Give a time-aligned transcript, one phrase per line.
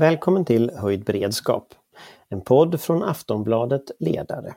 [0.00, 1.74] Välkommen till Höjd beredskap,
[2.28, 4.54] en podd från Aftonbladet Ledare.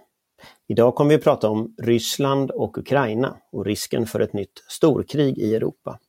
[0.67, 5.37] Idag kommer vi att prata om Ryssland och Ukraina och risken för ett nytt storkrig
[5.37, 5.99] i Europa.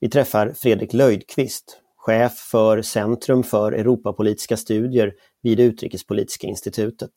[0.00, 5.12] Vi träffar Fredrik Löjdqvist, chef för Centrum för Europapolitiska studier
[5.42, 7.10] vid Utrikespolitiska institutet.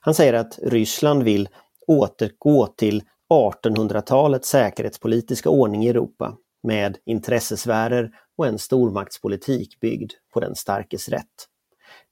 [0.00, 1.48] Han säger att Ryssland vill
[1.86, 3.02] återgå till
[3.32, 11.48] 1800-talets säkerhetspolitiska ordning i Europa med intressesfärer och en stormaktspolitik byggd på den starkes rätt.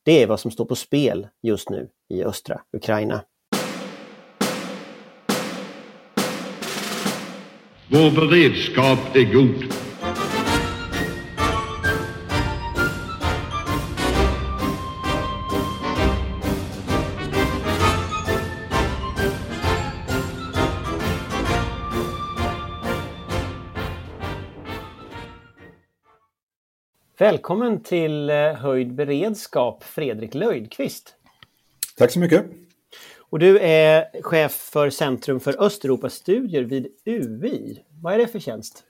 [0.03, 3.25] Det är vad som står på spel just nu i östra Ukraina.
[7.89, 9.92] Vår beredskap är god.
[27.23, 31.15] Välkommen till eh, Höjd beredskap, Fredrik Löjdqvist.
[31.97, 32.45] Tack så mycket.
[33.31, 37.79] Och du är chef för Centrum för Östeuropastudier vid UI.
[38.03, 38.85] Vad är det för tjänst?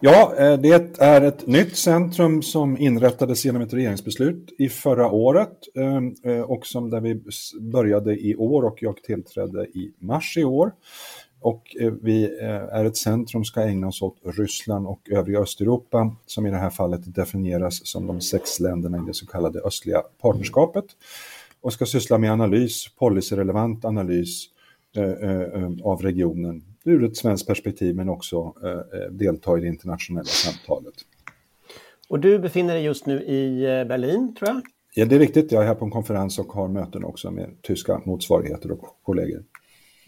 [0.00, 5.58] Ja, eh, det är ett nytt centrum som inrättades genom ett regeringsbeslut i förra året
[6.24, 7.22] eh, och som där vi
[7.60, 10.72] började i år och jag tillträdde i mars i år.
[11.40, 15.38] Och eh, vi eh, är ett centrum som ska ägna oss åt Ryssland och övriga
[15.38, 19.60] Östeuropa som i det här fallet definieras som de sex länderna i det så kallade
[19.60, 20.84] östliga partnerskapet
[21.60, 24.46] och ska syssla med analys, policyrelevant analys
[24.96, 28.54] eh, av regionen ur ett svenskt perspektiv men också
[29.10, 30.94] delta i det internationella samtalet.
[32.08, 34.62] Och du befinner dig just nu i Berlin tror jag?
[34.94, 35.52] Ja, det är riktigt.
[35.52, 39.44] Jag är här på en konferens och har möten också med tyska motsvarigheter och kollegor.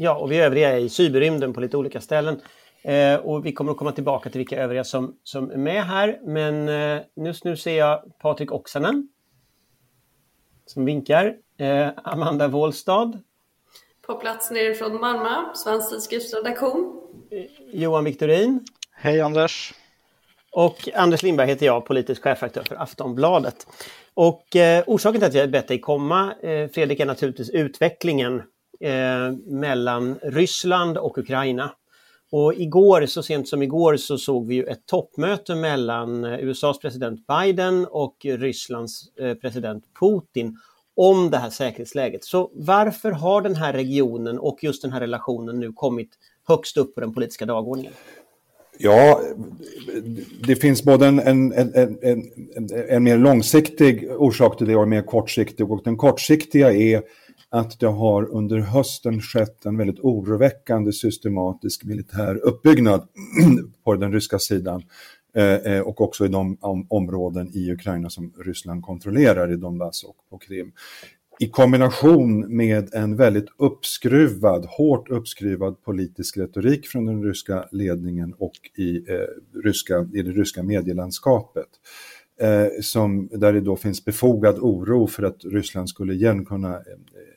[0.03, 2.41] Ja, och vi övriga är i cyberrymden på lite olika ställen.
[2.83, 6.21] Eh, och vi kommer att komma tillbaka till vilka övriga som, som är med här.
[6.25, 9.09] Men eh, just nu ser jag Patrik Oksanen
[10.67, 11.35] som vinkar.
[11.59, 13.13] Eh, Amanda Wåhlstad.
[14.07, 17.01] På plats nerifrån Malmö, Svensk tidskriftsredaktion.
[17.31, 17.45] Eh,
[17.81, 18.65] Johan Viktorin.
[18.93, 19.75] Hej Anders.
[20.53, 23.67] Och Anders Lindberg heter jag, politisk chefredaktör för Aftonbladet.
[24.15, 28.43] Och eh, orsaken till att jag bett dig komma, eh, Fredrik, är naturligtvis utvecklingen
[28.83, 31.73] eh, mellan Ryssland och Ukraina.
[32.31, 36.79] Och igår, så sent som igår, så såg vi ju ett toppmöte mellan eh, USAs
[36.79, 40.57] president Biden och Rysslands eh, president Putin
[40.97, 42.25] om det här säkerhetsläget.
[42.25, 46.11] Så varför har den här regionen och just den här relationen nu kommit
[46.49, 47.93] högst upp på den politiska dagordningen?
[48.79, 49.21] Ja,
[50.47, 52.23] det finns både en, en, en, en,
[52.89, 55.71] en mer långsiktig orsak till det och en mer kortsiktig.
[55.71, 57.03] Och den kortsiktiga är
[57.53, 63.09] att det har under hösten skett en väldigt oroväckande systematisk militär uppbyggnad
[63.85, 64.83] på den ryska sidan
[65.37, 66.59] eh, eh, och också i de
[66.89, 70.73] områden i Ukraina som Ryssland kontrollerar i Donbass och på Krim.
[71.39, 78.53] I kombination med en väldigt uppskruvad, hårt uppskruvad politisk retorik från den ryska ledningen och
[78.77, 82.12] i, eh, ryska, i det ryska medielandskapet eh,
[82.43, 86.83] Eh, som, där det då finns befogad oro för att Ryssland skulle igen kunna eh,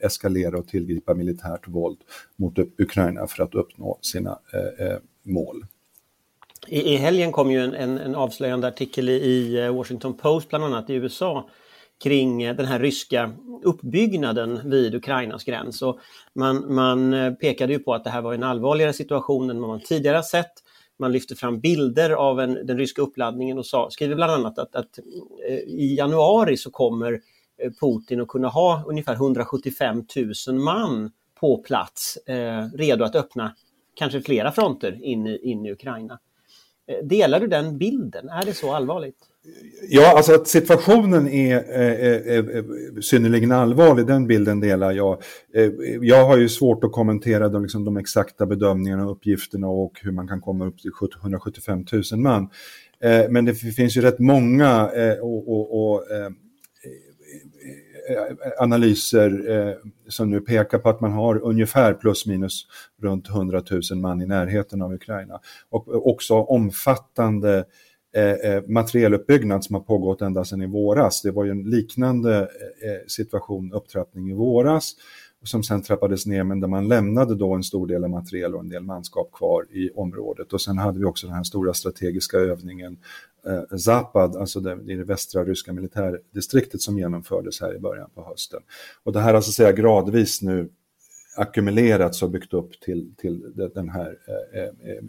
[0.02, 1.98] eskalera och tillgripa militärt våld
[2.36, 5.66] mot Ukraina för att uppnå sina eh, eh, mål.
[6.68, 10.64] I, I helgen kom ju en, en, en avslöjande artikel i, i Washington Post, bland
[10.64, 11.50] annat i USA,
[12.04, 13.32] kring den här ryska
[13.64, 15.82] uppbyggnaden vid Ukrainas gräns.
[15.82, 16.00] Och
[16.36, 19.80] man, man pekade ju på att det här var en allvarligare situation än vad man
[19.80, 20.65] tidigare sett.
[21.00, 24.76] Man lyfte fram bilder av en, den ryska uppladdningen och sa, skriver bland annat att,
[24.76, 25.00] att
[25.50, 27.22] eh, i januari så kommer
[27.58, 30.04] eh, Putin att kunna ha ungefär 175
[30.48, 33.56] 000 man på plats eh, redo att öppna
[33.94, 36.20] kanske flera fronter in i, in i Ukraina.
[36.88, 38.30] Eh, delar du den bilden?
[38.30, 39.30] Är det så allvarligt?
[39.90, 45.22] Ja, alltså att situationen är, är, är, är synnerligen allvarlig, den bilden delar jag.
[45.54, 50.00] Eh, jag har ju svårt att kommentera de, liksom, de exakta bedömningarna och uppgifterna och
[50.02, 50.92] hur man kan komma upp till
[51.22, 52.50] 175 000 man.
[53.00, 56.30] Eh, men det finns ju rätt många eh, och, och, och eh,
[58.60, 59.76] analyser
[60.08, 62.68] som nu pekar på att man har ungefär plus minus
[63.02, 65.40] runt 100 000 man i närheten av Ukraina.
[65.70, 67.66] Och också omfattande
[68.16, 71.22] Eh, eh, materieluppbyggnad som har pågått ända sedan i våras.
[71.22, 74.96] Det var ju en liknande eh, eh, situation, upptrappning i våras
[75.48, 78.62] som sen trappades ner men där man lämnade då en stor del av materiel och
[78.62, 80.54] en del manskap kvar i området.
[80.54, 82.98] Och sen hade vi också den här stora strategiska övningen
[83.46, 88.24] eh, Zapad, alltså det, i det västra ryska militärdistriktet som genomfördes här i början på
[88.24, 88.62] hösten.
[89.04, 90.70] Och det här har så att säga gradvis nu
[91.38, 94.18] ackumulerats och byggt upp till, till den här
[94.54, 95.04] eh, eh,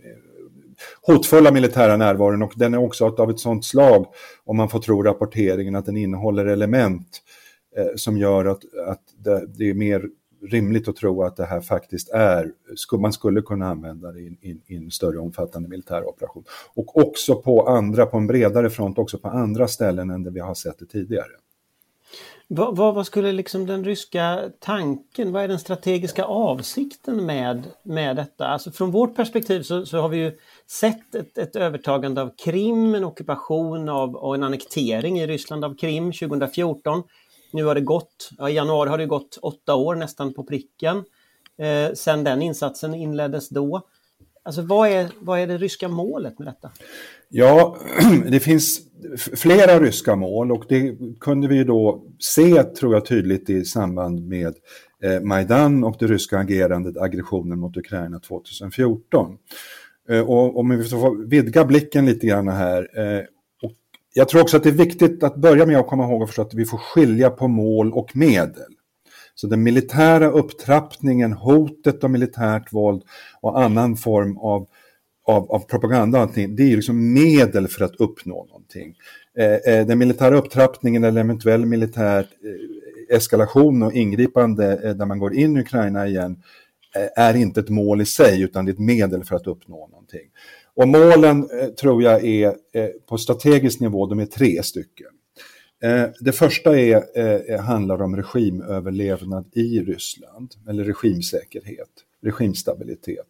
[1.02, 4.06] hotfulla militära närvaron och den är också av ett sådant slag,
[4.44, 7.22] om man får tro rapporteringen, att den innehåller element
[7.76, 10.08] eh, som gör att, att det, det, är mer
[10.50, 12.52] rimligt att tro att det här faktiskt är,
[12.98, 16.44] man skulle kunna använda det i, i en större omfattande militär operation.
[16.74, 20.40] Och också på andra, på en bredare front, också på andra ställen än det vi
[20.40, 21.32] har sett det tidigare.
[22.48, 28.16] Vad, vad, vad, skulle liksom den ryska tanken, vad är den strategiska avsikten med, med
[28.16, 28.46] detta?
[28.46, 32.94] Alltså från vårt perspektiv så, så har vi ju sett ett, ett, övertagande av Krim,
[32.94, 37.02] en ockupation av, och en annektering i Ryssland av Krim 2014.
[37.52, 41.04] Nu har det gått, ja, i januari har det gått åtta år nästan på pricken
[41.58, 43.82] eh, sen den insatsen inleddes då.
[44.46, 46.70] Alltså vad är, vad är det ryska målet med detta?
[47.28, 47.76] Ja,
[48.26, 48.80] det finns
[49.36, 54.54] flera ryska mål och det kunde vi då se, tror jag, tydligt i samband med
[55.02, 59.36] eh, Majdan och det ryska agerandet, aggressionen mot Ukraina 2014.
[60.08, 62.98] Eh, och om vi får vidga blicken lite grann här.
[62.98, 63.24] Eh,
[63.62, 63.72] och
[64.14, 66.42] jag tror också att det är viktigt att börja med att komma ihåg och förstå
[66.42, 68.75] att vi får skilja på mål och medel.
[69.38, 73.02] Så den militära upptrappningen, hotet om militärt våld
[73.40, 74.66] och annan form av,
[75.26, 78.94] av, av propaganda, det är liksom medel för att uppnå någonting.
[79.38, 85.18] Eh, eh, den militära upptrappningen eller eventuell militär eh, eskalation och ingripande eh, där man
[85.18, 86.42] går in i Ukraina igen
[86.96, 89.88] eh, är inte ett mål i sig utan det är ett medel för att uppnå
[89.88, 90.28] någonting.
[90.74, 95.15] Och målen eh, tror jag är eh, på strategisk nivå, de är tre stycken.
[95.82, 101.90] Eh, det första eh, är, handlar om regimöverlevnad i Ryssland, eller regimsäkerhet,
[102.22, 103.26] regimstabilitet.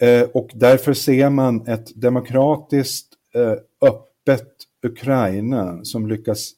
[0.00, 3.08] Eh, och därför ser man ett demokratiskt,
[3.80, 4.48] öppet
[4.82, 6.52] Ukraina som lyckas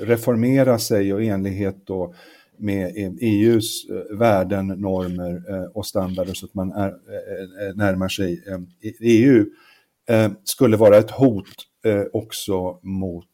[0.00, 2.14] reformera sig och i enlighet då
[2.58, 5.42] med EUs värden, normer
[5.76, 6.94] och standarder så att man är,
[7.74, 8.42] närmar sig
[9.00, 9.46] EU
[10.44, 11.54] skulle vara ett hot
[12.12, 13.26] också mot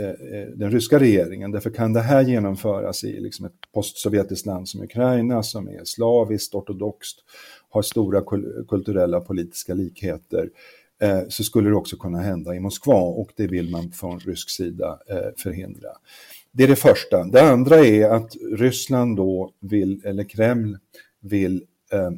[0.00, 1.50] Eh, eh, den ryska regeringen.
[1.50, 6.54] Därför kan det här genomföras i liksom ett postsovjetiskt land som Ukraina som är slaviskt,
[6.54, 7.18] ortodoxt,
[7.70, 8.22] har stora
[8.68, 10.50] kulturella och politiska likheter
[11.02, 14.50] eh, så skulle det också kunna hända i Moskva och det vill man från rysk
[14.50, 14.98] sida
[15.36, 15.88] förhindra.
[16.52, 17.24] Det är det första.
[17.24, 20.78] Det andra är att Ryssland då vill, eller Kreml
[21.20, 22.10] vill eh,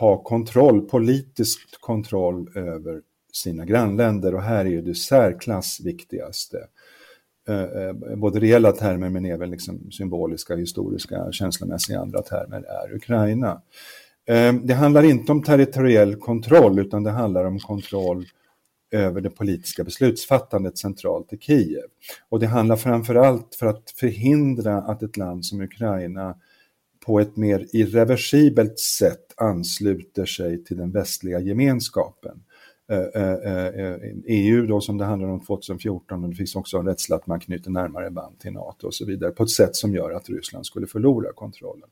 [0.00, 3.00] ha kontroll, politisk kontroll över
[3.32, 6.58] sina grannländer och här är det särklass viktigaste
[7.48, 13.62] Eh, eh, både reella termer men även liksom symboliska, historiska, känslomässiga andra termer är Ukraina.
[14.26, 18.26] Eh, det handlar inte om territoriell kontroll utan det handlar om kontroll
[18.90, 21.88] över det politiska beslutsfattandet centralt i Kiev.
[22.28, 26.36] Och det handlar framförallt för att förhindra att ett land som Ukraina
[27.06, 32.44] på ett mer irreversibelt sätt ansluter sig till den västliga gemenskapen.
[32.90, 33.96] Eh, eh, eh,
[34.26, 37.40] EU då som det handlar om 2014 och det finns också en rädsla att man
[37.40, 40.66] knyter närmare band till NATO och så vidare på ett sätt som gör att Ryssland
[40.66, 41.88] skulle förlora kontrollen.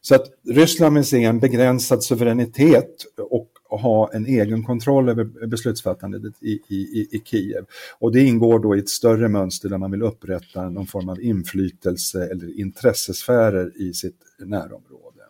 [0.00, 3.48] Så att Ryssland vill se en begränsad suveränitet och
[3.80, 7.64] ha en egen kontroll över beslutsfattandet i, i, i Kiev.
[7.98, 11.22] Och det ingår då i ett större mönster där man vill upprätta någon form av
[11.22, 15.20] inflytelse eller intressesfärer i sitt närområde.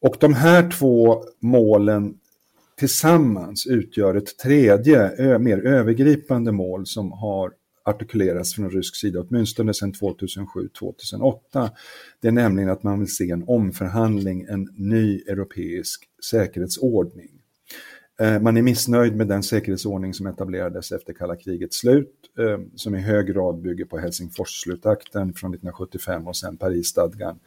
[0.00, 2.14] Och de här två målen
[2.78, 7.52] tillsammans utgör ett tredje, mer övergripande mål som har
[7.84, 11.70] artikulerats från rysk sida, åtminstone sedan 2007-2008.
[12.20, 17.37] Det är nämligen att man vill se en omförhandling, en ny europeisk säkerhetsordning.
[18.20, 22.94] Eh, man är missnöjd med den säkerhetsordning som etablerades efter kalla krigets slut, eh, som
[22.94, 27.38] i hög grad bygger på Helsingfors-slutakten från 1975 och sen Parisstadgan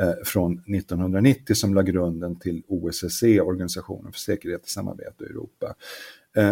[0.00, 5.74] eh, från 1990 som la grunden till OSSE, Organisationen för säkerhet och samarbete i Europa.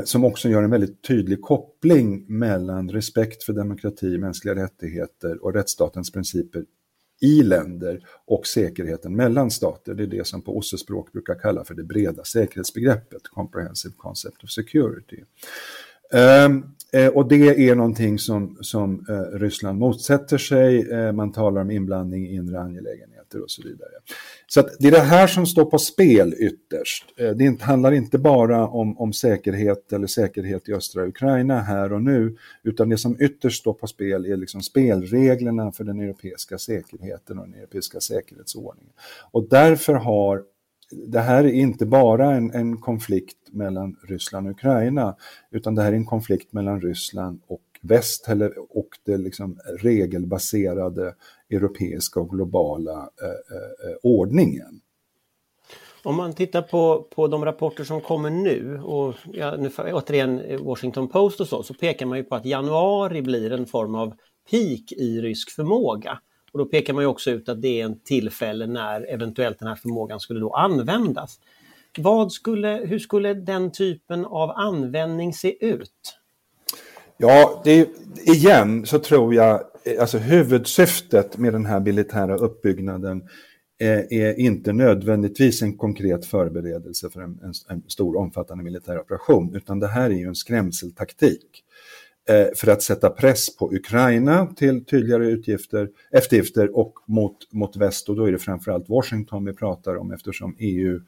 [0.04, 6.12] Som också gör en väldigt tydlig koppling mellan respekt för demokrati, mänskliga rättigheter och rättsstatens
[6.12, 6.64] principer
[7.22, 9.94] i länder och säkerheten mellan stater.
[9.94, 14.50] Det är det som på OSSE-språk brukar kalla för det breda säkerhetsbegreppet, Comprehensive Concept of
[14.50, 15.20] Security.
[16.12, 20.90] Ehm, eh, och det är någonting som, som eh, Ryssland motsätter sig.
[20.90, 23.90] Eh, man talar om inblandning i inre angelägenheter och så vidare.
[24.46, 27.04] Så det är det här som står på spel ytterst.
[27.16, 32.02] Eh, det handlar inte bara om, om säkerhet eller säkerhet i östra Ukraina här och
[32.02, 37.38] nu, utan det som ytterst står på spel är liksom spelreglerna för den europeiska säkerheten
[37.38, 38.92] och den europeiska säkerhetsordningen.
[39.30, 40.42] Och därför har
[41.06, 45.16] det här är inte bara en, en, konflikt mellan Ryssland och Ukraina,
[45.50, 51.14] utan det här är en konflikt mellan Ryssland och väst eller, och det liksom regelbaserade
[51.50, 54.80] europeiska och globala eh, eh, eh, ordningen.
[56.04, 61.08] Om man tittar på, på de rapporter som kommer nu och ja, nu, återigen Washington
[61.08, 64.14] Post och så, så pekar man ju på att januari blir en form av
[64.50, 66.18] peak i rysk förmåga.
[66.52, 69.68] Och då pekar man ju också ut att det är en tillfälle när eventuellt den
[69.68, 71.40] här förmågan skulle då användas.
[71.98, 76.21] Vad skulle, hur skulle den typen av användning se ut?
[77.22, 77.88] Ja, det,
[78.24, 79.60] igen så tror jag,
[80.00, 83.22] alltså huvudsyftet med den här militära uppbyggnaden
[83.80, 89.54] eh, är inte nödvändigtvis en konkret förberedelse för en, en, en, stor omfattande militär operation,
[89.54, 91.64] utan det här är ju en skrämseltaktik
[92.28, 98.08] eh, för att sätta press på Ukraina till tydligare utgifter, eftergifter och mot, mot väst.
[98.08, 101.00] Och då är det framförallt Washington vi pratar om eftersom EU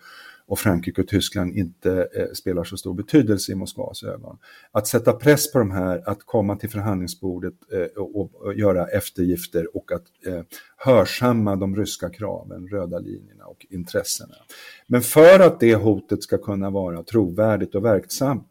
[0.47, 4.39] och Frankrike och Tyskland inte eh, spelar så stor betydelse i Moskvas ögon.
[4.73, 9.77] Att sätta press på de här, att komma till förhandlingsbordet eh, och, och, göra eftergifter
[9.77, 10.43] och att eh,
[10.77, 14.35] hörsamma de ryska kraven, röda linjerna och intressena.
[14.87, 18.51] Men för att det hotet ska kunna vara trovärdigt och verksamt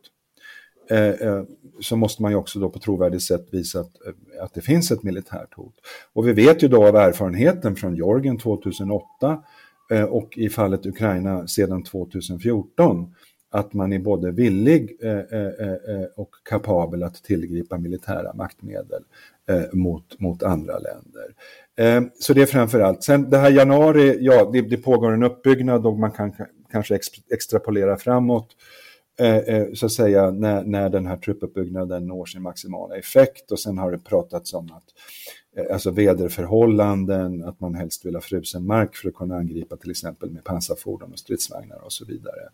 [0.90, 1.44] eh, eh,
[1.82, 4.92] så måste man ju också då på trovärdigt sätt visa att, eh, att det finns
[4.92, 5.76] ett militärt hot.
[6.14, 9.44] Och vi vet ju då av erfarenheten från Georgien 2008
[9.92, 13.16] Eh, och i fallet Ukraina sedan 2014
[13.52, 19.04] att man är både villig eh, eh, och kapabel att tillgripa militära maktmedel
[19.74, 21.34] mot, mot andra länder.
[22.20, 23.04] Så det är framförallt.
[23.04, 26.34] Sen det här januari, ja, det, det pågår en uppbyggnad och man kan
[26.72, 27.00] kanske
[27.32, 28.48] extrapolera framåt
[29.74, 33.92] så att säga när, när den här truppuppbyggnaden når sin maximala effekt och sen har
[33.92, 34.86] det pratats om att
[35.56, 39.92] Eh, alltså väderförhållanden, att man helst vill ha frusen mark för att kunna angripa till
[39.92, 42.50] exempel med pansarfordon och stridsvagnar och så vidare.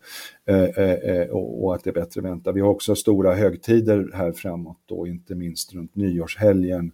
[0.46, 2.52] Eh, eh, eh och, att det är bättre att vänta.
[2.52, 6.92] Vi har också stora högtider här framåt då, inte minst runt nyårshelgen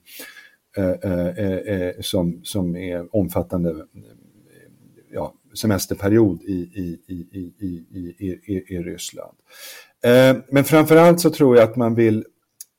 [0.76, 3.74] eh, som, som är omfattande
[5.12, 7.14] ja, semesterperiod i, i, i,
[7.58, 7.84] i,
[8.46, 9.36] i, i Ryssland.
[10.48, 12.24] Men framförallt så tror jag att man vill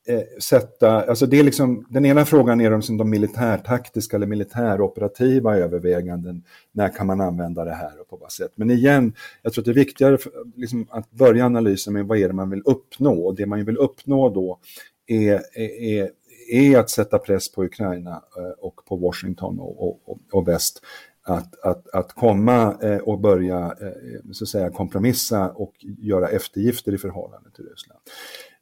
[0.08, 5.56] eh, sätta, alltså det är liksom, den ena frågan är de, de militärtaktiska eller militäroperativa
[5.56, 6.42] överväganden.
[6.72, 8.52] När kan man använda det här och på vad sätt?
[8.54, 9.12] Men igen,
[9.42, 12.34] jag tror att det är viktigare för, liksom, att börja analysen med vad är det
[12.34, 13.26] man vill uppnå.
[13.26, 14.58] Och det man vill uppnå då
[15.06, 16.10] är, är,
[16.50, 20.80] är att sätta press på Ukraina eh, och på Washington och, och, och väst
[21.28, 26.94] att, att, att komma eh, och börja eh, så att säga, kompromissa och göra eftergifter
[26.94, 28.00] i förhållande till Ryssland.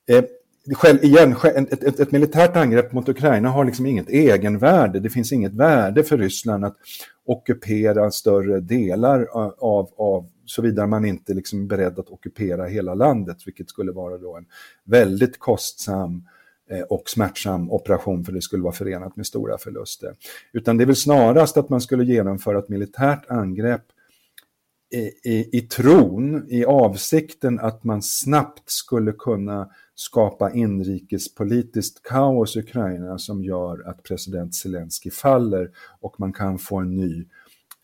[0.09, 0.25] Eh,
[0.75, 5.00] själv, igen, ett, ett, ett, militärt angrepp mot Ukraina har liksom inget egenvärde.
[5.00, 6.76] Det finns inget värde för Ryssland att
[7.26, 9.26] ockupera större delar
[9.58, 14.18] av, av såvida man inte liksom är beredd att ockupera hela landet, vilket skulle vara
[14.18, 14.46] då en
[14.85, 16.25] väldigt kostsam
[16.70, 20.14] eh, och smärtsam operation för det skulle vara förenat med stora förluster.
[20.52, 23.85] Utan det är väl snarast att man skulle genomföra ett militärt angrepp
[24.92, 32.61] i, i, i tron, i avsikten att man snabbt skulle kunna skapa inrikespolitiskt kaos i
[32.61, 37.26] Ukraina som gör att president Zelensky faller och man kan få en ny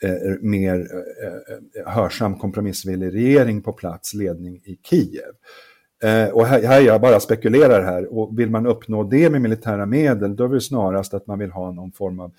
[0.03, 5.33] eh, mer eh, eh, hörsam kompromissvillig regering på plats, ledning i Kiev.
[6.03, 9.87] Eh, och här, här jag bara spekulerar här, och vill man uppnå det med militära
[9.87, 12.33] medel, då är det snarast att man vill ha någon form av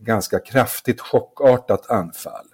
[0.00, 2.53] ganska kraftigt chockartat anfall.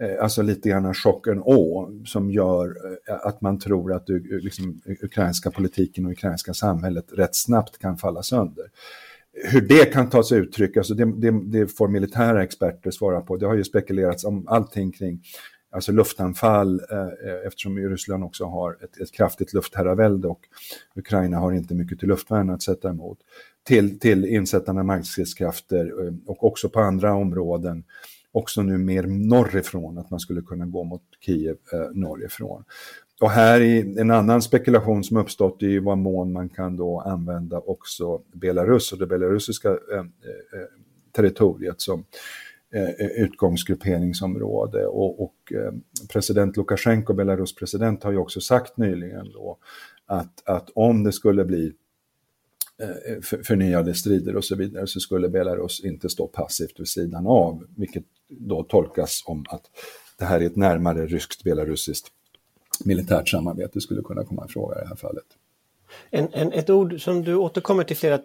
[0.00, 2.76] Eh, alltså lite grann chocken å som gör
[3.08, 4.08] eh, att man tror att
[4.42, 8.64] liksom, ukrainska politiken och ukrainska samhället rätt snabbt kan falla sönder.
[9.32, 13.36] Hur det kan ta sig uttryck, alltså det, det, det får militära experter svara på.
[13.36, 15.22] Det har ju spekulerats om allting kring
[15.72, 20.40] alltså luftanfall eh, eh eftersom Ryssland också har ett, ett kraftigt luftherravälde och
[20.94, 23.18] Ukraina har inte mycket till luftvärn att sätta emot.
[23.64, 27.84] Till, till insättande av markstridskrafter eh, och också på andra områden
[28.32, 32.64] också nu mer norrifrån, att man skulle kunna gå mot Kiev eh, norrifrån.
[33.20, 37.58] Och här är en annan spekulation som uppstått i vad mån man kan då använda
[37.58, 40.66] också Belarus och det belarusiska eh, eh, eh
[41.12, 42.04] territoriet som
[42.74, 44.86] eh, eh, utgångsgrupperingsområde.
[44.86, 45.72] Och, och eh,
[46.12, 49.58] president Lukasjenko, Belarus president, har ju också sagt nyligen då
[50.06, 51.72] att, att om det skulle bli
[53.22, 58.04] förnyade strider och så vidare så skulle Belarus inte stå passivt vid sidan av, vilket
[58.28, 59.62] då tolkas om att
[60.18, 62.08] det här är ett närmare ryskt belarusiskt
[62.84, 65.24] militärt samarbete skulle kunna komma i fråga i det här fallet.
[66.10, 68.20] En, en, ett ord som du återkommer till flera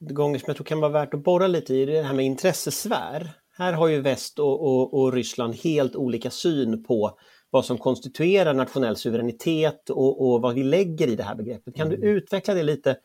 [0.00, 2.14] gånger som jag tror kan vara värt att borra lite i, det är det här
[2.14, 3.30] med intressesfär.
[3.58, 7.18] Här har ju väst och, och, och Ryssland helt olika syn på
[7.50, 11.76] vad som konstituerar nationell suveränitet och, och, vad vi lägger i det här begreppet.
[11.76, 12.08] Kan du mm.
[12.08, 12.96] utveckla det lite?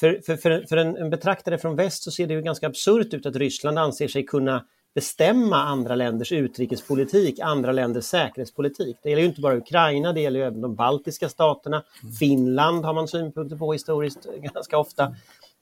[0.00, 3.14] För, för, för, för en, en, betraktare från väst så ser det ju ganska absurt
[3.14, 8.96] ut att Ryssland anser sig kunna bestämma andra länders utrikespolitik, andra länders säkerhetspolitik.
[9.02, 11.82] Det gäller ju inte bara Ukraina, det gäller ju även de baltiska staterna.
[12.18, 15.16] Finland har man synpunkter på historiskt ganska ofta.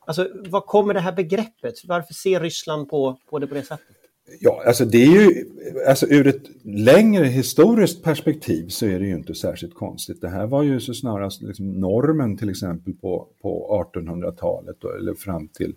[0.07, 1.75] Alltså, var kommer det här begreppet?
[1.85, 4.04] Varför ser Ryssland på, på det på det sättet?
[4.41, 5.45] Ja, alltså det är ju,
[5.87, 10.21] alltså ur ett längre historiskt perspektiv så är det ju inte särskilt konstigt.
[10.21, 15.49] Det här var ju så snarast liksom normen till exempel på, på 1800-talet eller fram
[15.49, 15.75] till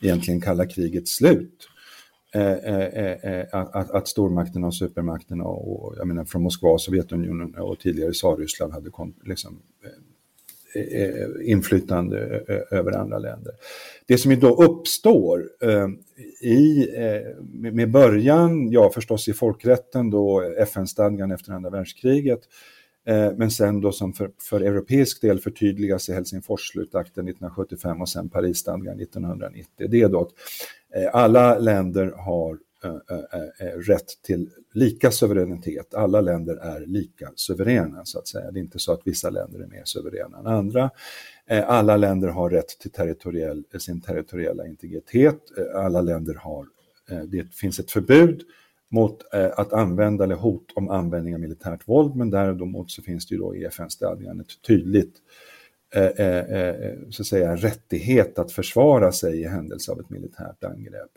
[0.00, 1.68] egentligen kalla krigets slut.
[2.34, 7.54] Eh, eh, eh, eh att, att stormakterna och supermakterna och jag menar från Moskva, Sovjetunionen
[7.54, 8.90] och tidigare Tsarryssland hade
[9.24, 9.90] liksom, eh,
[10.74, 13.52] Eh, eh, inflytande eh, över andra länder.
[14.06, 15.48] Det som då uppstår
[16.42, 16.86] i,
[17.50, 22.40] med början, ja förstås i folkrätten då, FN-stadgan efter andra världskriget,
[23.36, 29.00] men sen då som för, för europeisk del förtydligas i Helsingforsslutakten 1975 och sen Parisstadgan
[29.00, 29.88] 1990.
[29.90, 30.32] Det är då att
[31.12, 35.94] alla länder har Eh, eh, eh, rätt till lika suveränitet.
[35.94, 38.50] Alla länder är lika suveräna så att säga.
[38.50, 40.90] Det är inte så att vissa länder är mer suveräna än andra.
[41.66, 45.38] Alla länder har rätt till territoriell, sin territoriella integritet.
[45.74, 46.66] Alla länder har,
[47.26, 48.42] det finns ett förbud
[48.88, 53.34] mot att använda eller hot om användning av militärt våld, men däremot så finns det
[53.34, 55.16] ju då i FN-stadgan ett tydligt
[57.10, 61.10] så att säga, rättighet att försvara sig i händelse av ett militärt angrepp.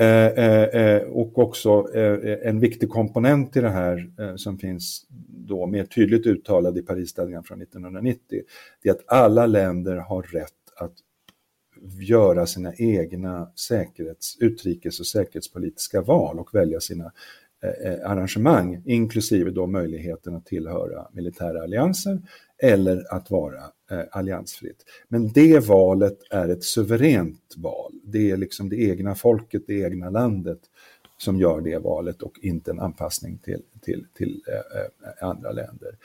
[0.00, 1.86] Eh, eh, eh, och också
[2.42, 7.62] en viktig komponent i det här som finns då mer tydligt uttalad i Parisstadgan från
[7.62, 8.42] 1990,
[8.82, 10.92] det är att alla länder har rätt att
[12.00, 17.12] göra sina egna säkerhets, utrikes och säkerhetspolitiska val och välja sina
[18.04, 22.18] arrangemang, inklusive då möjligheten att tillhöra militära allianser
[22.62, 24.84] eller att vara eh, alliansfritt.
[25.08, 27.92] Men det valet är ett suveränt val.
[28.04, 30.58] Det är liksom det egna folket, det egna landet
[31.18, 35.96] som gör det valet och inte en anpassning till, till, till eh, eh andra länder.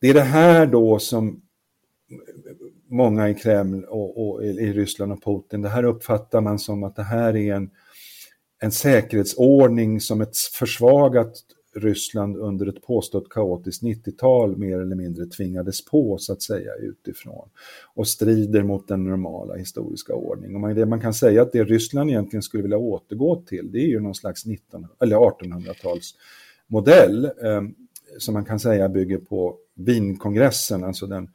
[0.00, 1.42] Det är det här då som
[2.88, 6.96] många i Kreml och, och, i Ryssland och Putin, det här uppfattar man som att
[6.96, 7.70] det här är en,
[8.60, 11.34] en säkerhetsordning som ett försvagat
[11.74, 17.48] Ryssland under ett påstått kaotiskt 90-tal mer eller mindre tvingades på så att säga utifrån
[17.94, 20.64] och strider mot den normala historiska ordningen.
[20.64, 23.86] Och det man kan säga att det Ryssland egentligen skulle vilja återgå till det är
[23.86, 26.14] ju någon slags 19, eller 1800-tals
[26.66, 27.62] modell eh,
[28.18, 31.30] som man kan säga bygger på Wienkongressen, alltså den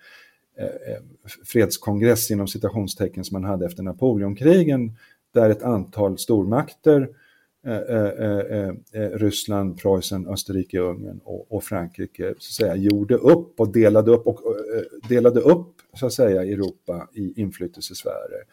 [0.57, 1.01] eh, eh,
[1.45, 4.97] fredskongress inom citationstecken som man hade efter Napoleonkrigen
[5.31, 7.07] där ett antal stormakter eh,
[7.65, 13.59] Eh, eh, eh, Ryssland, Preussen, Österrike, Ungern och, och, Frankrike så att säga, gjorde upp
[13.59, 14.39] och delade upp, och,
[15.09, 18.43] delade upp så att säga, Europa i inflytelsesfärer.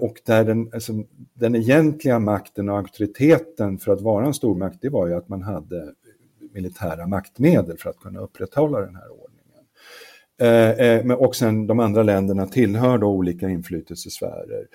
[0.00, 0.92] och där den, alltså,
[1.34, 5.42] den egentliga makten och auktoriteten för att vara en stormakt, det var ju att man
[5.42, 5.92] hade
[6.52, 11.10] militära maktmedel för att kunna upprätthålla den här ordningen.
[11.10, 14.66] och sen de andra länderna tillhör då olika inflytelsesfärer.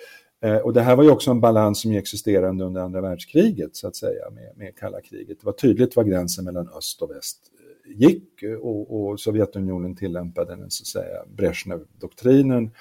[0.43, 3.87] Eh, och det här var ju också en balans som existerade under andra världskriget, så
[3.87, 5.39] att säga, med, med kalla kriget.
[5.39, 10.55] Det var tydligt var gränsen mellan öst och väst eh, gick och, och Sovjetunionen tillämpade
[10.55, 12.71] den, så att säga, Brezhnev-doktrinen.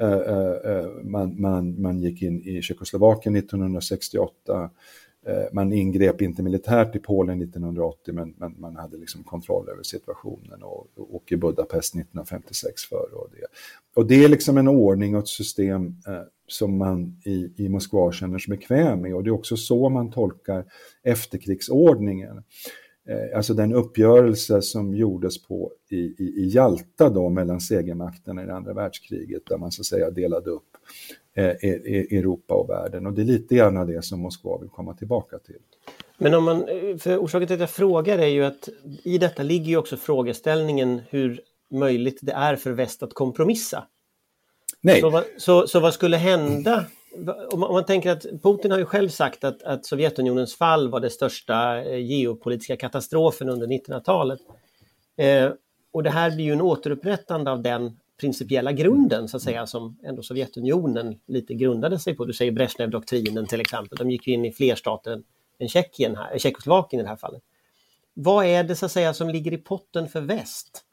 [0.00, 4.70] Eh, man, man, man gick in i Tjeckoslovakien 1968
[5.52, 10.62] man ingrep inte militärt i Polen 1980 men, men man hade liksom kontroll över situationen
[10.62, 13.46] och, och i Budapest 1956 före och det.
[14.00, 15.96] Och det är liksom en ordning och ett system
[16.46, 19.14] som man i, i Moskva känner sig bekväm med.
[19.14, 20.64] Och det är också så man tolkar
[21.02, 22.42] efterkrigsordningen.
[23.08, 28.46] Eh, alltså den uppgörelse som gjordes på i, i, i Jalta då mellan segermakterna i
[28.46, 30.76] det andra världskriget där man så att säga delade upp
[31.34, 33.06] eh, e, e, Europa och världen.
[33.06, 35.60] Och det är lite grann det som Moskva vill komma tillbaka till.
[36.18, 38.68] Men om man, eh, för orsaken till att jag frågar är ju att
[39.02, 43.84] i detta ligger ju också frågeställningen hur möjligt det är för väst att kompromissa.
[44.84, 45.00] Nej.
[45.00, 46.84] Så, vad, så, så vad skulle hända?
[47.50, 50.90] Om man, om man, tänker att Putin har ju själv sagt att, att Sovjetunionens fall
[50.90, 54.40] var den största eh, geopolitiska katastrofen under 1900-talet.
[55.16, 55.50] Eh,
[55.92, 59.98] och det här blir ju en återupprättande av den principiella grunden så att säga som
[60.04, 62.24] ändå Sovjetunionen lite grundade sig på.
[62.24, 63.98] Du säger Brezhnev-doktrinen till exempel.
[63.98, 65.22] De gick ju in i fler stater
[65.58, 67.42] än Tjeckien här, Tjeckoslovakien i det här fallet.
[68.14, 70.84] Vad är det så att säga som ligger i potten för väst?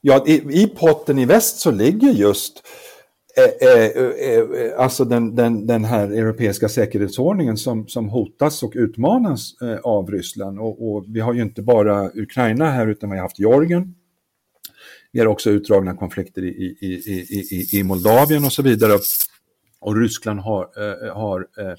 [0.00, 2.62] Ja, i, i potten i väst så ligger just
[3.38, 8.72] Eh eh, eh, eh, alltså den, den, den här europeiska säkerhetsordningen som, som hotas och
[8.74, 10.58] utmanas eh, av Ryssland.
[10.58, 13.94] Och, och, vi har ju inte bara Ukraina här utan vi har haft Georgien.
[15.12, 18.98] Vi har också utdragna konflikter i, i, i, i, i Moldavien och så vidare.
[19.80, 20.68] Och Ryssland har,
[21.10, 21.74] har eh,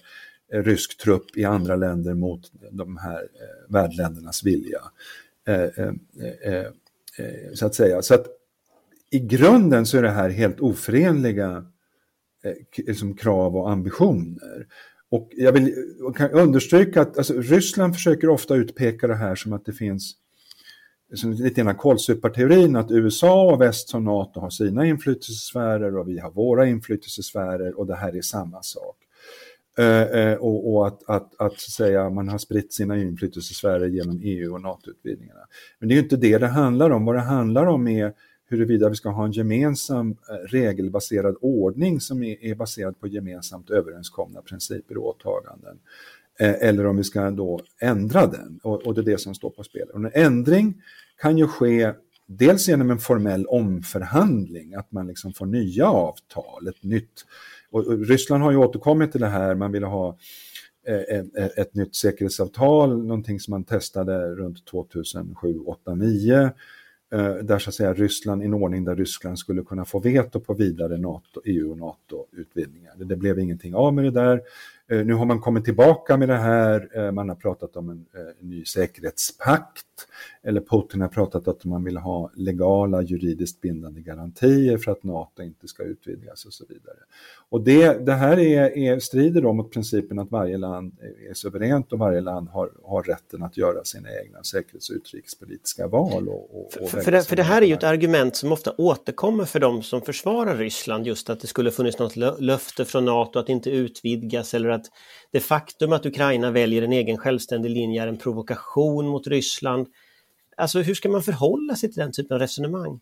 [0.54, 4.82] rysk trupp i andra länder mot de här eh, värdländernas vilja.
[5.48, 6.66] Eh, eh,
[7.18, 8.02] eh, så att säga.
[8.02, 8.26] Så att
[9.12, 11.66] i grunden så är det här helt oförenliga
[12.44, 14.68] eh, liksom krav och ambitioner.
[15.10, 15.74] Och jag vill
[16.16, 20.16] kan understryka att alltså, Ryssland försöker ofta utpeka det här som att det finns
[21.16, 26.20] som lite grann kolsuparteorin att USA och väst som NATO har sina inflytelsesfärer och vi
[26.20, 28.96] har våra inflytelsesfärer och det här är samma sak.
[29.78, 34.20] Eh, eh och, och att, att, att, att säga, man har spritt sina inflytelsesfärer genom
[34.24, 35.42] EU och NATO-utvidgningarna.
[35.80, 37.06] Men det är ju inte det det handlar om.
[37.06, 38.14] Vad det handlar om är
[38.50, 44.42] huruvida vi ska ha en gemensam eh, regelbaserad ordning som är, baserad på gemensamt överenskomna
[44.42, 45.80] principer och åtaganden.
[46.40, 49.64] Eh, eller om vi ska då ändra den och, det är det som står på
[49.64, 49.88] spel.
[49.94, 50.82] Och en ändring
[51.22, 51.94] kan ju ske
[52.26, 57.26] dels genom en formell omförhandling, att man liksom får nya avtal, ett nytt
[57.72, 60.18] och Ryssland har ju återkommit till det här, man ville ha
[60.88, 66.52] eh, ett, ett nytt säkerhetsavtal, någonting som man testade runt 2007, 2008, 2009
[67.14, 70.40] Eh, där så att säga Ryssland, i en ordning där Ryssland skulle kunna få veto
[70.40, 72.94] på vidare NATO, EU och NATO-utvidgningar.
[72.96, 74.42] Det, blev ingenting av med det där.
[74.92, 78.06] Eh, nu har man kommit tillbaka med det här, eh, man har pratat om en,
[78.42, 79.86] en ny säkerhetspakt,
[80.44, 85.44] eller Putin har pratat att man vill ha legala juridiskt bindande garantier för att NATO
[85.44, 86.98] inte ska utvidgas och så vidare.
[87.50, 90.98] Och det, det här är, är, strider då mot principen att varje land
[91.30, 95.88] är suveränt och varje land har, har rätten att göra sina egna säkerhets och utrikespolitiska
[95.88, 96.30] val.
[96.30, 98.74] Och, och, och för, för, det, för det här är ju ett argument som ofta
[98.78, 103.40] återkommer för de som försvarar Ryssland, just att det skulle funnits något löfte från NATO
[103.40, 104.86] att inte utvidgas eller att
[105.32, 109.87] det faktum att Ukraina väljer en egen självständig linje är en provokation mot Ryssland.
[110.58, 113.00] Alltså hur ska man förhålla sig till den typen av resonemang?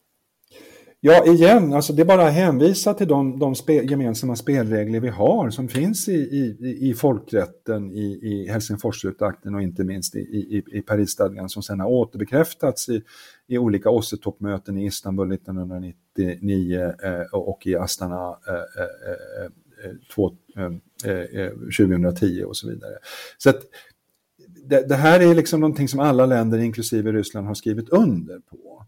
[1.08, 5.10] Ja, igen, alltså det är bara att hänvisa till de, de spe, gemensamma spelregler vi
[5.10, 10.64] har som finns i, i, i folkrätten, i, i Helsingforsakten och inte minst i, i,
[10.78, 13.04] i Parisstadgan som sedan har återbekräftats i,
[13.48, 19.46] i olika OSSE-toppmöten i Istanbul 1999 eh, och i Astana eh, eh, eh,
[19.86, 22.94] eh två, eh, eh, 2010 och så vidare.
[23.38, 23.62] Så att
[24.68, 28.86] det, det, här är liksom någonting som alla länder, inklusive Ryssland, har skrivit under på.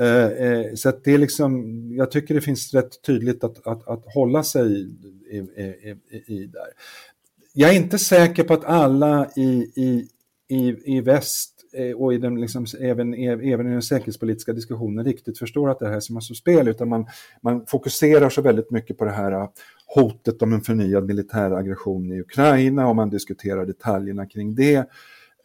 [0.00, 3.88] Eh, eh, så att det är liksom, jag tycker det finns rätt tydligt att, att,
[3.88, 4.90] att hålla sig i,
[5.30, 5.38] i,
[6.10, 6.68] i, i, där.
[7.52, 10.08] Jag är inte säker på att alla i, i,
[10.48, 15.38] i, i väst Eh, och i den, liksom, även, även i den säkerhetspolitiska diskussionen riktigt
[15.38, 17.06] förstår att det här är som spel, utan man,
[17.40, 19.48] man fokuserar så väldigt mycket på det här eh,
[19.94, 24.88] hotet om en förnyad militär aggression i Ukraina och man diskuterar detaljerna kring det.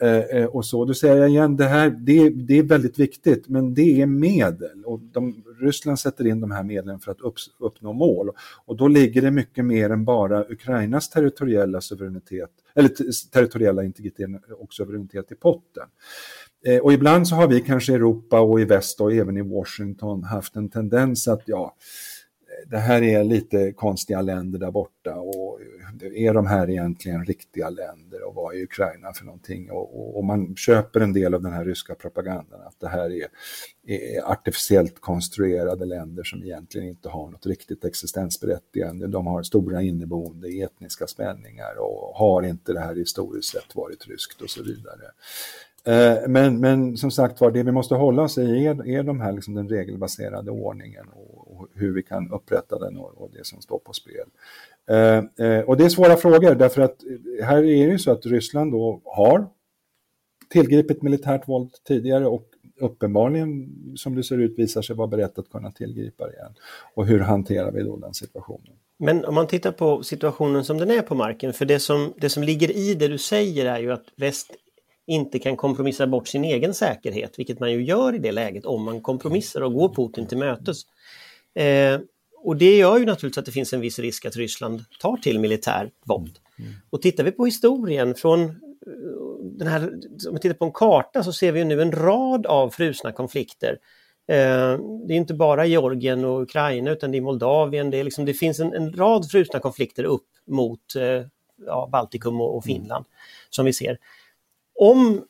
[0.02, 3.48] Eh, eh, och så, då säger jag igen, det här det, det är väldigt viktigt,
[3.48, 7.36] men det är medel och de, Ryssland sätter in de här medlen för att upp,
[7.60, 8.30] uppnå mål.
[8.66, 12.90] Och då ligger det mycket mer än bara Ukrainas territoriella suveränitet, eller
[13.32, 14.30] territoriella integritet
[14.60, 15.88] och suveränitet i potten.
[16.66, 19.42] Eh, och ibland så har vi kanske i Europa och i väst och även i
[19.42, 21.76] Washington haft en tendens att ja,
[22.70, 25.60] det här är lite konstiga länder där borta och
[26.16, 29.72] är de här egentligen riktiga länder och vad är Ukraina för någonting?
[29.72, 33.12] Och, och, och man köper en del av den här ryska propagandan att det här
[33.12, 33.28] är,
[33.88, 39.08] är, artificiellt konstruerade länder som egentligen inte har något riktigt existensberättigande.
[39.08, 44.42] De har stora inneboende etniska spänningar och har inte det här historiskt sett varit ryskt
[44.42, 45.12] och så vidare.
[45.88, 49.22] Eh, men, men som sagt var, det vi måste hålla oss i är, är de
[49.22, 51.37] här, liksom den regelbaserade ordningen och
[51.78, 54.28] hur vi kan upprätta den och, och, det som står på spel.
[54.90, 58.12] Eh, eh, och det är svåra frågor därför att eh, här är det ju så
[58.12, 59.48] att Ryssland då har
[60.50, 62.44] tillgripit militärt våld tidigare och
[62.80, 66.54] uppenbarligen, som det ser ut, visar sig vara berett att kunna tillgripa det igen.
[66.94, 68.74] Och hur hanterar vi då den situationen?
[69.00, 72.30] Men om man tittar på situationen som den är på marken, för det som, det
[72.30, 74.56] som ligger i det du säger är ju att väst
[75.08, 78.84] inte kan kompromissa bort sin egen säkerhet, vilket man ju gör i det läget om
[78.84, 80.82] man kompromissar och går Putin till mötes.
[81.58, 82.00] Eh,
[82.44, 85.40] och det gör ju naturligtvis att det finns en viss risk att Ryssland tar till
[85.40, 86.40] militär våld.
[86.60, 86.72] Mm.
[86.90, 88.50] Och tittar vi på historien från eh,
[89.42, 89.82] den här,
[90.28, 93.78] om vi tittar på en karta så ser vi nu en rad av frusna konflikter.
[94.28, 98.26] Eh, det är inte bara Georgien och Ukraina utan det är Moldavien, det, är liksom,
[98.26, 101.26] det finns en, en rad frusna konflikter upp mot eh,
[101.66, 103.18] ja, Baltikum och, och Finland mm.
[103.50, 103.98] som vi ser
[104.78, 105.22] om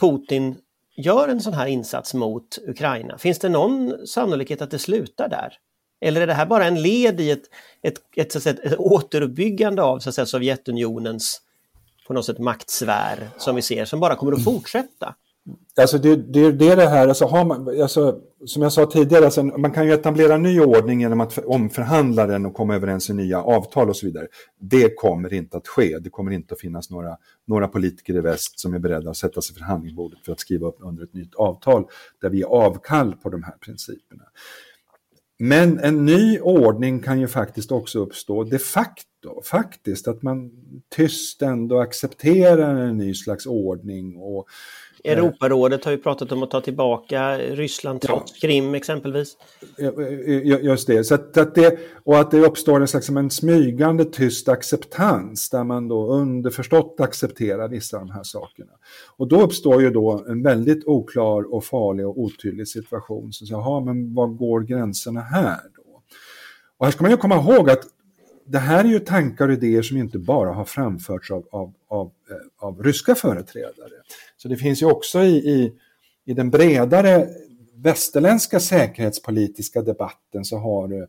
[0.00, 0.56] Putin
[0.96, 5.58] gör en sån här insats mot Ukraina, finns det någon sannolikhet att det slutar där?
[6.04, 7.42] Eller är det här bara en led i ett,
[7.82, 11.40] ett, ett, så att säga, ett återuppbyggande av så att säga, Sovjetunionens
[12.06, 15.14] på något sätt maktsfär som vi ser, som bara kommer att fortsätta?
[15.80, 19.24] Alltså det, det, det är det här, alltså har man, alltså, som jag sa tidigare,
[19.24, 23.10] alltså man kan ju etablera en ny ordning genom att omförhandla den och komma överens
[23.10, 24.26] i nya avtal och så vidare.
[24.60, 25.98] Det kommer inte att ske.
[25.98, 29.40] Det kommer inte att finnas några, några politiker i väst som är beredda att sätta
[29.40, 31.84] sig för förhandlingsbordet för att skriva upp under ett nytt avtal
[32.20, 34.24] där vi är avkall på de här principerna.
[35.38, 40.50] Men en ny ordning kan ju faktiskt också uppstå de facto, faktiskt, att man
[40.96, 44.48] tyst ändå accepterar en ny slags ordning och
[45.04, 48.48] Europarådet har ju pratat om att ta tillbaka Ryssland trots ja.
[48.48, 49.36] Krim exempelvis.
[50.62, 54.48] Just det, så att, att, det, och att det uppstår en slags en smygande tyst
[54.48, 58.72] acceptans där man då underförstått accepterar vissa av de här sakerna.
[59.16, 63.32] Och då uppstår ju då en väldigt oklar och farlig och otydlig situation.
[63.32, 66.02] Så, jaha, men var går gränserna här då?
[66.78, 67.84] Och här ska man ju komma ihåg att
[68.46, 72.06] det här är ju tankar och idéer som inte bara har framförts av, av, av,
[72.30, 73.92] eh, av ryska företrädare.
[74.36, 75.72] Så det finns ju också i, i,
[76.24, 77.28] i den bredare
[77.74, 81.06] västerländska säkerhetspolitiska debatten så har eh, det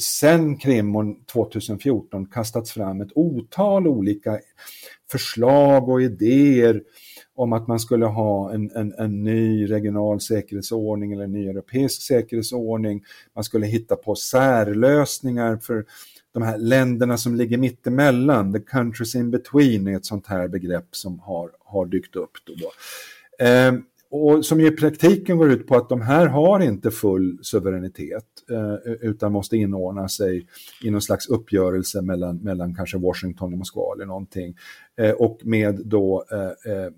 [0.00, 4.38] sen Krim 2014 kastats fram ett otal olika
[5.10, 6.82] förslag och idéer
[7.34, 12.02] om att man skulle ha en, en, en ny regional säkerhetsordning eller en ny europeisk
[12.02, 13.04] säkerhetsordning.
[13.34, 15.84] Man skulle hitta på särlösningar för
[16.34, 20.88] de här länderna som ligger mittemellan, the countries in between är ett sånt här begrepp
[20.90, 22.30] som har, har dykt upp.
[22.46, 23.44] Då, då.
[23.44, 23.72] Eh,
[24.10, 28.92] och som i praktiken går ut på att de här har inte full suveränitet eh,
[29.00, 30.46] utan måste inordna sig
[30.82, 34.56] i någon slags uppgörelse mellan, mellan kanske Washington och Moskva eller någonting.
[34.96, 36.90] Eh, och med då eh, eh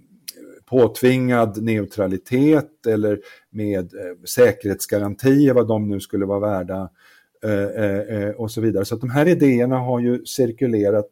[0.70, 6.88] påtvingad neutralitet eller med eh, säkerhetsgarantier, vad de nu skulle vara värda, eh,
[7.44, 8.84] Eh, eh, eh, och så vidare.
[8.84, 11.06] Så att de här idéerna har ju cirkulerat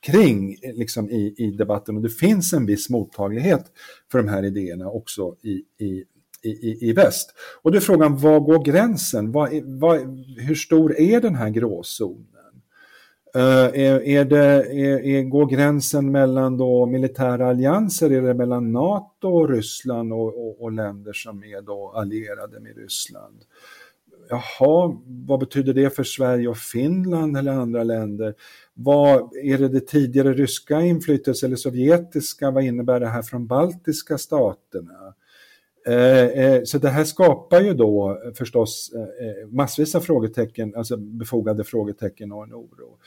[0.00, 3.64] kring liksom, i, i debatten och det finns en viss mottaglighet
[4.12, 6.04] för de här idéerna också i, i,
[6.42, 7.34] i, i väst.
[7.62, 9.32] Och då är frågan, var går gränsen?
[9.32, 10.00] Vad, vad,
[10.38, 12.26] hur stor är den här gråzonen?
[13.36, 18.72] Uh, är, är det, är, är, går gränsen mellan då militära allianser, är det mellan
[18.72, 23.44] NATO och Ryssland och, och, och länder som är då allierade med Ryssland?
[24.30, 28.34] Jaha, vad betyder det för Sverige och Finland eller andra länder?
[28.74, 32.50] Vad Är det det tidigare ryska inflytelset eller sovjetiska?
[32.50, 35.14] Vad innebär det här från baltiska staterna?
[35.86, 38.90] Eh, eh, så det här skapar ju då eh, förstås
[39.48, 42.98] massvis av frågetecken, alltså befogade frågetecken och en oro.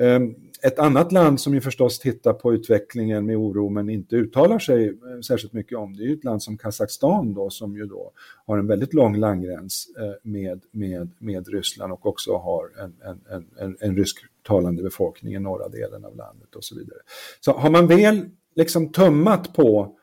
[0.00, 4.58] Ehm, ett annat land som ju förstås tittar på utvecklingen med oro men inte uttalar
[4.58, 7.86] sig eh, särskilt mycket om det är ju ett land som Kazakstan då som ju
[7.86, 8.12] då
[8.46, 12.94] har en väldigt lång landgräns eh, med, med, med Ryssland och också har en,
[13.30, 16.98] en, en, en rysktalande befolkning i norra delen av landet och så vidare.
[17.40, 18.20] Så har man väl
[18.54, 19.97] liksom tummat på Eh,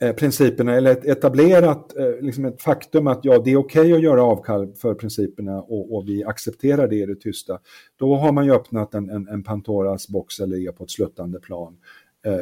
[0.00, 4.02] principerna eller ett etablerat eh, liksom ett faktum att ja, det är okej okay att
[4.02, 7.58] göra avkall för principerna och, och, vi accepterar det i det tysta,
[7.98, 11.40] då har man ju öppnat en, en, en Pantoras box eller är på ett sluttande
[11.40, 11.76] plan.
[12.26, 12.32] Eh,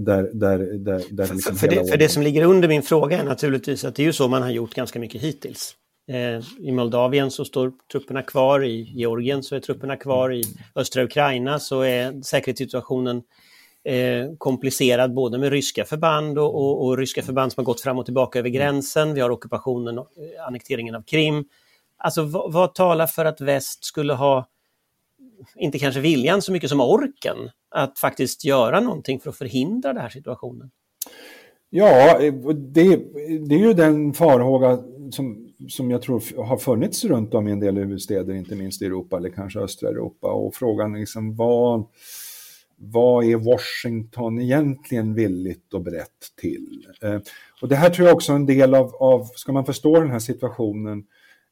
[0.00, 3.20] där, där, där, där liksom för, för, det, för det som ligger under min fråga
[3.20, 5.74] är naturligtvis att det är ju så man har gjort ganska mycket hittills.
[6.58, 11.58] I Moldavien så står trupperna kvar, i Georgien så är trupperna kvar, i östra Ukraina
[11.58, 13.22] så är säkerhetssituationen
[13.86, 17.98] eh, komplicerad både med ryska förband och, och, och, ryska förband som har gått fram
[17.98, 19.14] och tillbaka över gränsen.
[19.14, 21.44] Vi har ockupationen och eh, annekteringen av Krim.
[21.98, 24.46] Alltså vad, vad talar för att väst skulle ha,
[25.56, 27.36] inte kanske viljan så mycket som orken,
[27.70, 30.70] att faktiskt göra någonting för att förhindra den här situationen?
[31.70, 32.96] Ja, det,
[33.48, 34.78] det är ju den farhåga
[35.10, 38.84] som, som jag tror har funnits runt om i en del huvudstäder, inte minst i
[38.84, 40.28] Europa eller kanske östra Europa.
[40.28, 41.86] Och frågan liksom vad
[42.78, 46.86] vad är Washington egentligen villigt och brett till?
[47.02, 47.18] Eh,
[47.62, 50.10] och det här tror jag också är en del av, av, ska man förstå den
[50.10, 51.04] här situationen,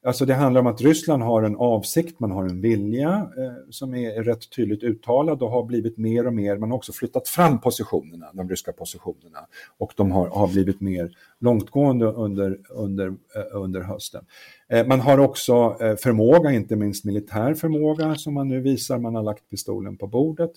[0.05, 3.95] alltså det handlar om att Ryssland har en avsikt, man har en vilja eh, som
[3.95, 7.61] är rätt tydligt uttalad och har blivit mer och mer, man har också flyttat fram
[7.61, 9.39] positionerna, de ryska positionerna,
[9.79, 11.11] och de har, har blivit mer
[11.41, 14.25] långtgående under, under, eh, under hösten.
[14.69, 19.15] Eh, man har också eh, förmåga, inte minst militär förmåga, som man nu visar, man
[19.15, 20.53] har lagt pistolen på bordet.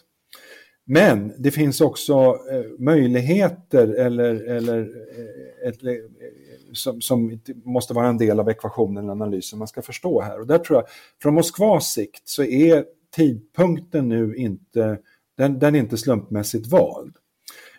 [0.89, 2.13] Men det finns också
[2.52, 5.93] eh, möjligheter eller, eller eh, ett, eh,
[6.73, 10.39] som, som, måste vara en del av ekvationen eller analysen man ska förstå här.
[10.39, 10.86] Och där tror jag,
[11.21, 14.97] från Moskvas sikt så är tidpunkten nu inte,
[15.38, 17.15] den, den är inte slumpmässigt vald.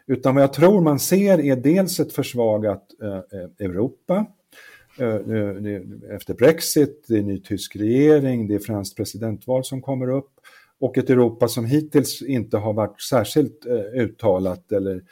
[0.07, 4.27] Utan vad jag tror man ser är dels ett försvagat eh, Europa,
[4.99, 5.15] eh,
[6.17, 10.38] efter Brexit, det är ny tysk regering, det är franskt presidentval som kommer upp
[10.81, 15.03] och ett Europa som hittills inte har varit särskilt eh, uttalat eller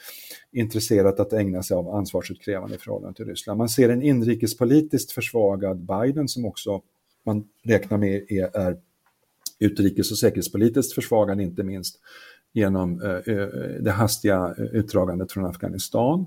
[0.52, 3.58] intresserat att ägna sig av ansvarsutkrävande i förhållande till Ryssland.
[3.58, 6.82] Man ser en inrikespolitiskt försvagad Biden som också
[7.24, 8.76] man räknar med är, är
[9.58, 12.00] utrikes och säkerhetspolitiskt försvagad, inte minst
[12.52, 13.48] genom eh, eh,
[13.80, 16.26] det hastiga utdragandet från Afghanistan.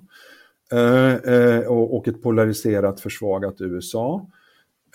[1.68, 4.28] Och ett polariserat försvagat USA.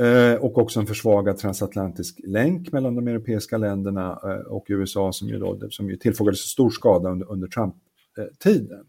[0.00, 5.28] Eh, och också en försvagad transatlantisk länk mellan de europeiska länderna eh, och USA som
[5.28, 8.84] ju, då, som ju tillfogades stor skada under, under Trump-tiden.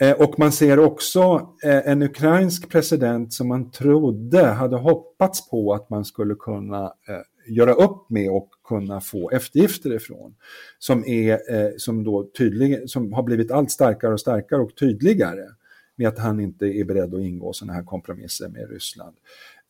[0.00, 5.90] Eh, och man ser också en ukrainsk president som man trodde hade hoppats på att
[5.90, 6.92] man skulle kunna
[7.48, 10.34] göra upp med och kunna få eftergifter ifrån.
[10.78, 15.46] Som, är, som, då tydlig, som har blivit allt starkare och starkare och tydligare
[15.96, 19.16] med att han inte är beredd att ingå sådana här kompromisser med Ryssland.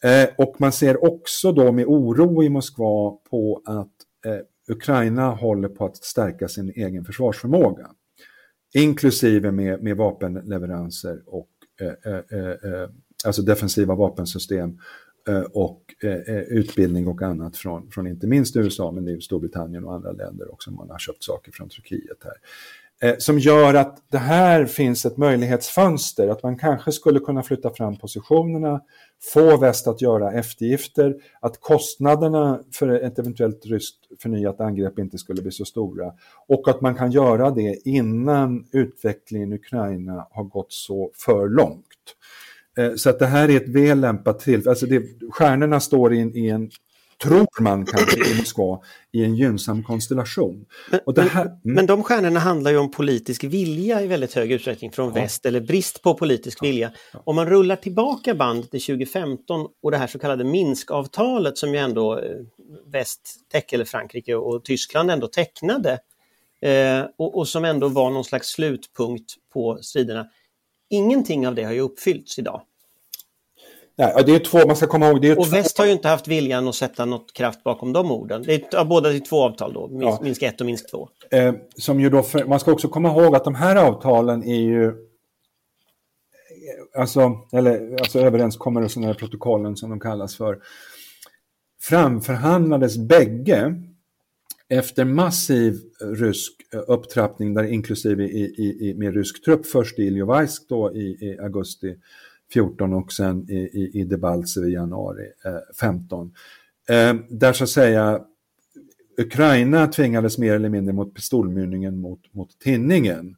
[0.05, 3.93] Eh, och man ser också då med oro i Moskva på att
[4.27, 7.91] eh, Ukraina håller på att stärka sin egen försvarsförmåga.
[8.75, 11.49] Inklusive med, med vapenleveranser och
[11.81, 12.89] eh, eh, eh, eh
[13.25, 14.79] alltså defensiva vapensystem
[15.51, 15.83] och
[16.49, 20.53] utbildning och annat från, från inte minst USA men det är Storbritannien och andra länder
[20.53, 20.71] också.
[20.71, 22.37] Man har köpt saker från Turkiet här eh,
[23.03, 27.71] Eh, som gör att det här finns ett möjlighetsfönster, att man kanske skulle kunna flytta
[27.71, 28.81] fram positionerna,
[29.33, 35.43] få väst att göra eftergifter, att kostnaderna för ett eventuellt ryskt förnyat angrepp inte skulle
[35.43, 36.13] bli så stora
[36.49, 41.85] och att man kan göra det innan utvecklingen i Ukraina har gått så för långt.
[42.79, 46.21] Eh, så att det här är ett väl lämpat tillfälle, alltså det, stjärnorna står i
[46.21, 46.71] en, i en
[47.23, 48.81] tror man kanske i Moskva,
[49.13, 50.67] i en gynnsam konstellation.
[51.17, 51.59] Men, här, mm.
[51.63, 55.15] men de stjärnorna handlar ju om politisk vilja i väldigt hög utsträckning från ja.
[55.15, 56.67] väst, eller brist på politisk ja.
[56.67, 56.93] vilja.
[57.13, 57.23] Ja.
[57.25, 61.81] Om man rullar tillbaka bandet till 2015 och det här så kallade Minskavtalet som ju
[61.81, 62.37] ändå eh,
[62.87, 63.37] väst,
[63.73, 65.99] eller Frankrike och Tyskland ändå tecknade
[66.61, 70.27] eh, och, och som ändå var någon slags slutpunkt på striderna.
[70.91, 72.63] Ingenting av det har ju uppfyllts idag.
[73.99, 75.23] Nej, det är två, man ska komma ihåg.
[75.23, 75.57] Det är och två...
[75.57, 78.43] väst har ju inte haft viljan att sätta något kraft bakom de orden.
[78.43, 80.19] Det är båda är två avtal då, Minsk, ja.
[80.23, 81.09] Minsk 1 och Minsk 2.
[81.31, 84.61] Eh, som ju då för, man ska också komma ihåg att de här avtalen är
[84.61, 84.93] ju
[86.99, 90.59] alltså, eller, alltså överenskommelsen eller protokollen som de kallas för,
[91.81, 93.75] framförhandlades bägge
[94.69, 96.53] efter massiv rysk
[96.87, 101.39] upptrappning, där inklusive i, i, i, med rysk trupp, först i Iljovajsk då i, i
[101.43, 101.97] augusti
[102.53, 106.33] 14 och sen i, i, i Debaltsev i januari eh, 15.
[106.89, 108.21] Eh, där så att säga
[109.19, 113.37] Ukraina tvingades mer eller mindre mot pistolmynningen mot, mot tinningen.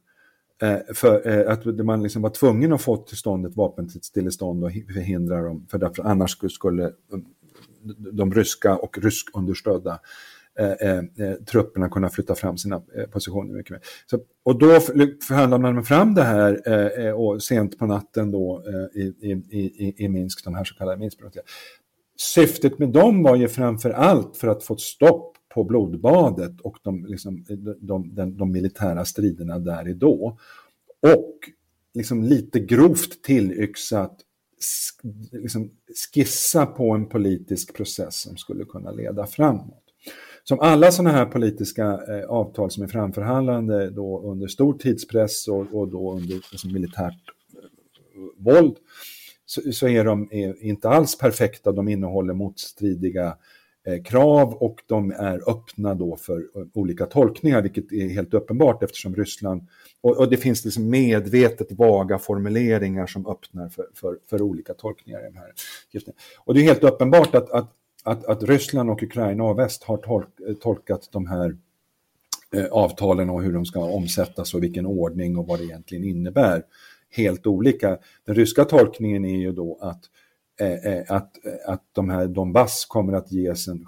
[0.61, 4.71] Eh, för eh, att man liksom var tvungen att få till stånd ett vapenstillestånd och
[4.71, 6.91] förhindra dem, för därför annars skulle
[8.11, 9.99] de ryska och ryskunderstödda
[10.59, 13.81] Eh, eh, eh, trupperna kunna flytta fram sina eh, positioner mycket mer.
[14.05, 14.79] Så, och då
[15.27, 19.31] förhandlade man fram det här eh, eh och sent på natten då eh, i, i,
[19.31, 21.43] i, i Minsk, de här så kallade Minskbrotten.
[22.17, 27.05] Syftet med dem var ju framför allt för att få stopp på blodbadet och de,
[27.05, 27.45] liksom,
[27.79, 30.37] de, de, de militära striderna där i då.
[31.15, 31.35] Och
[31.93, 34.19] liksom lite grovt tillyxat
[35.31, 35.71] liksom
[36.13, 39.88] skissa på en politisk process som skulle kunna leda framåt.
[40.43, 45.73] Som alla sådana här politiska eh, avtal som är framförhandlande då under stor tidspress och,
[45.73, 47.13] och då under alltså, militärt
[47.53, 48.75] eh, våld
[49.45, 51.71] så, så, är de är inte alls perfekta.
[51.71, 53.37] De innehåller motstridiga
[53.87, 58.83] eh, krav och de är öppna då för eh, olika tolkningar, vilket är helt uppenbart
[58.83, 59.67] eftersom Ryssland
[60.01, 65.19] och, och det finns liksom medvetet vaga formuleringar som öppnar för, för, för olika tolkningar.
[65.19, 65.53] I de här.
[66.37, 69.97] Och det är helt uppenbart att, att att, att Ryssland och Ukraina och väst har
[69.97, 71.57] tolk, eh, tolkat de här
[72.55, 76.63] eh, avtalen och hur de ska omsättas och vilken ordning och vad det egentligen innebär
[77.09, 77.97] helt olika.
[78.25, 80.01] Den ryska tolkningen är ju då att,
[80.59, 83.85] eh, eh att, eh, att de här Donbass kommer att ges en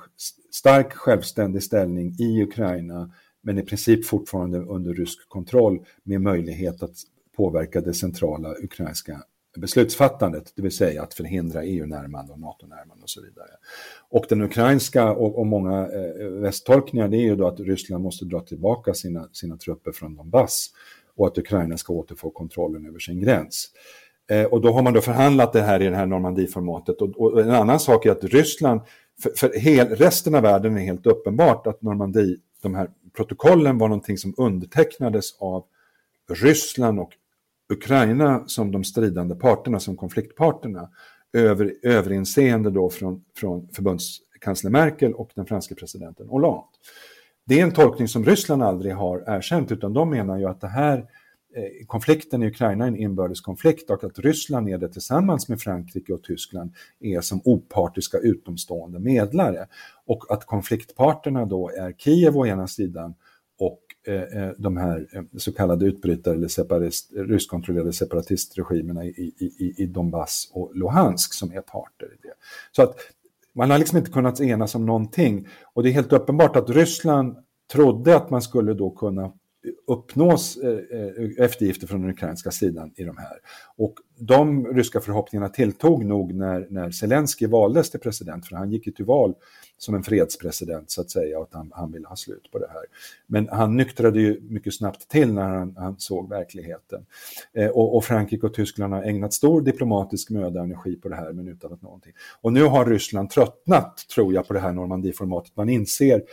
[0.51, 6.95] stark självständig ställning i Ukraina men i princip fortfarande under rysk kontroll med möjlighet att
[7.37, 9.23] påverka det centrala ukrainska
[9.57, 13.49] beslutsfattandet, det vill säga att förhindra EU-närmande och NATO-närmande och så vidare.
[14.09, 18.25] Och den ukrainska och, och många eh, västtolkningar det är ju då att Ryssland måste
[18.25, 20.69] dra tillbaka sina, sina trupper från Donbass
[21.15, 23.67] och att Ukraina ska återfå kontrollen över sin gräns.
[24.29, 27.01] Eh, och då har man då förhandlat det här i det här Normandieformatet.
[27.01, 28.81] Och, och en annan sak är att Ryssland,
[29.23, 33.87] för, för hel, resten av världen är helt uppenbart att Normandie, de här protokollen var
[33.87, 35.63] någonting som undertecknades av
[36.29, 37.11] Ryssland och
[37.71, 40.89] Ukraina som de stridande parterna, som konfliktparterna,
[41.33, 46.63] över, överinseende då från, från förbundskansler Merkel och den franska presidenten Hollande.
[47.45, 50.67] Det är en tolkning som Ryssland aldrig har erkänt utan de menar ju att det
[50.67, 55.61] här eh, konflikten i Ukraina är en inbördeskonflikt och att Ryssland är det tillsammans med
[55.61, 59.67] Frankrike och Tyskland är som opartiska utomstående medlare.
[60.05, 63.13] Och att konfliktparterna då är Kiev å ena sidan
[63.59, 69.73] och Eh, eh, de här eh, så kallade utbrytare eller separatist, ryskkontrollerade separatistregimerna i, i,
[69.77, 72.33] i Donbass och Luhansk som är parter i det.
[72.71, 72.95] Så att
[73.53, 75.47] man har liksom inte kunnat enas om någonting.
[75.73, 77.35] Och det är helt uppenbart att Ryssland
[77.71, 79.31] trodde att man skulle då kunna
[79.87, 83.37] uppnås eh, eh, eftergifter från den ukrainska sidan i de här.
[83.77, 88.87] Och de ryska förhoppningarna tilltog nog när, när Zelensky valdes till president, för han gick
[88.87, 89.35] ju till val
[89.77, 92.67] som en fredspresident så att säga, och att han, han ville ha slut på det
[92.69, 92.83] här.
[93.27, 97.05] Men han nyktrade ju mycket snabbt till när han, han såg verkligheten.
[97.53, 101.15] Eh, och, och, Frankrike och Tyskland har ägnat stor diplomatisk möda och energi på det
[101.15, 102.13] här, men utan att någonting.
[102.41, 105.55] Och nu har Ryssland tröttnat, tror jag, på det här Normandieformatet.
[105.55, 106.23] Man inser,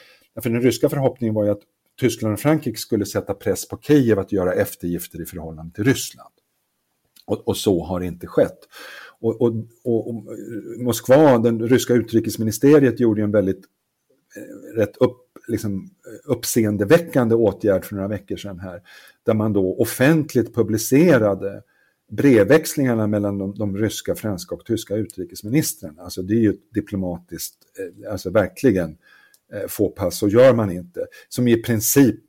[0.40, 1.62] för den ryska förhoppningen var ju att
[2.00, 6.34] Tyskland och Frankrike skulle sätta press på Kiev att göra eftergifter i förhållande till Ryssland.
[7.26, 8.58] Och, och så har inte skett.
[9.20, 10.24] Och, och, och,
[10.78, 13.64] Moskva, den ryska utrikesministeriet, gjorde en väldigt
[14.36, 15.18] eh, rätt upp,
[15.48, 18.82] liksom, eh, uppseendeväckande åtgärd för några veckor sedan här,
[19.22, 21.62] där man då offentligt publicerade
[22.10, 26.02] brevväxlingarna mellan de, de ryska, franska och tyska utrikesministrarna.
[26.02, 28.96] Alltså det är ju diplomatiskt, eh, alltså verkligen eh,
[29.52, 31.06] Eh, få pass, så gör man inte.
[31.28, 32.20] Som i princip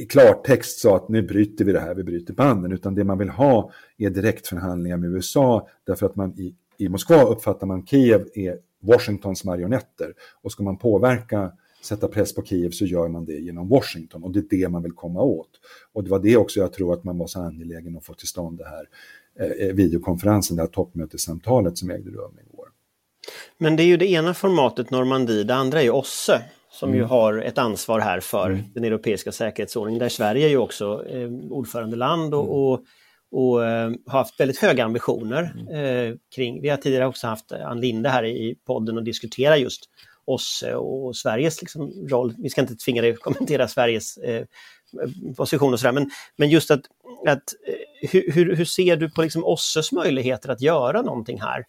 [0.00, 3.18] i klartext sa att nu bryter vi det här, vi bryter banden, utan det man
[3.18, 8.28] vill ha är direktförhandlingar med USA, därför att man i, i Moskva uppfattar man Kiev
[8.34, 11.52] är Washingtons marionetter och ska man påverka,
[11.82, 14.82] sätta press på Kiev så gör man det genom Washington och det är det man
[14.82, 15.50] vill komma åt.
[15.92, 18.28] Och det var det också jag tror att man var så angelägen att få till
[18.28, 18.88] stånd det här
[19.38, 22.55] eh, eh videokonferensen, det här toppmötessamtalet som ägde rum igår.
[23.58, 27.00] Men det är ju det ena formatet Normandie, det andra är ju OSSE som mm.
[27.00, 28.62] ju har ett ansvar här för mm.
[28.74, 32.50] den europeiska säkerhetsordningen, där Sverige är ju också eh, ordförandeland och, mm.
[32.50, 32.80] och,
[33.30, 36.10] och eh, har haft väldigt höga ambitioner mm.
[36.10, 39.84] eh, kring, vi har tidigare också haft Ann Linde här i podden och diskutera just
[40.26, 42.34] oss och Sveriges liksom, roll.
[42.38, 44.44] Vi ska inte tvinga dig att kommentera Sveriges eh,
[45.36, 46.80] position och sådär, men, men just att,
[47.26, 51.64] att eh, hur, hur ser du på liksom OSSEs möjligheter att göra någonting här?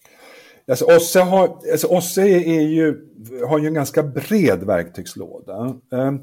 [0.70, 3.08] Alltså OSSE, har, alltså OSSE är ju,
[3.48, 5.76] har ju en ganska bred verktygslåda.
[5.92, 6.20] Ehm,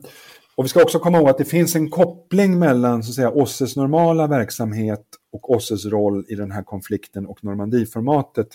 [0.56, 3.30] och vi ska också komma ihåg att det finns en koppling mellan så att säga,
[3.30, 8.48] OSSEs normala verksamhet och OSSEs roll i den här konflikten och Normandieformatet.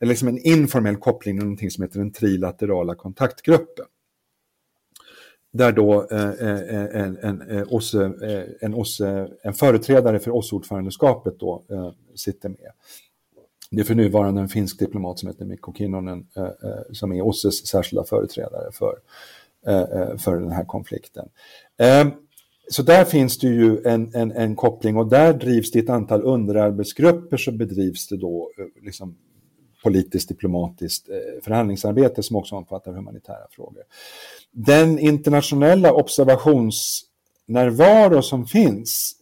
[0.00, 3.86] Eller liksom en informell koppling, någonting som heter den trilaterala kontaktgruppen.
[5.52, 8.12] Där då eh, eh, eh, en, en, en, OSSE,
[8.60, 11.64] en, OSSE, en företrädare för OSSE-ordförandeskapet då
[12.14, 12.72] sitter med.
[13.70, 16.50] Det är för nuvarande en finsk diplomat som heter Mikko Kinnunen eh, eh
[16.92, 18.98] som är OSSEs särskilda företrädare för,
[19.66, 21.28] eh, eh för den här konflikten.
[21.78, 22.06] Eh,
[22.70, 26.22] så där finns det ju en, en, en, koppling och där drivs det ett antal
[26.22, 28.50] underarbetsgrupper så bedrivs det då
[28.82, 29.16] liksom
[29.82, 31.08] politiskt diplomatiskt
[31.42, 33.82] förhandlingsarbete som också omfattar humanitära frågor.
[34.52, 39.14] Den internationella observationsnärvaro som finns,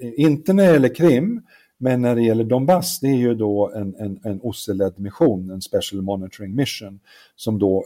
[0.00, 1.42] inte när det gäller Krim,
[1.82, 5.62] men när det gäller Donbass, det är ju då en, en, en OSSE-ledd mission, en
[5.62, 7.00] Special Monitoring Mission,
[7.36, 7.84] som då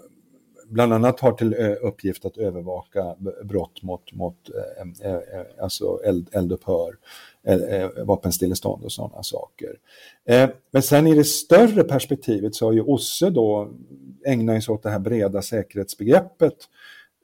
[0.69, 6.01] bland annat har till eh, uppgift att övervaka brott mot, mot eh, eh, eh alltså
[6.05, 6.97] eld, eldupphör,
[8.05, 9.77] vapenstillestånd och sådana saker.
[10.71, 13.71] Men sen i det större perspektivet så har ju OSSE då
[14.27, 16.57] ägnat sig åt det här breda säkerhetsbegreppet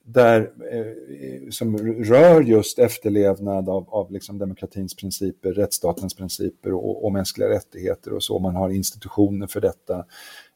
[0.04, 0.40] där,
[0.72, 7.48] eh, som rör just efterlevnad av, av liksom demokratins principer, rättsstatens principer och, och mänskliga
[7.48, 8.38] rättigheter och så.
[8.38, 10.04] Man har institutioner för detta,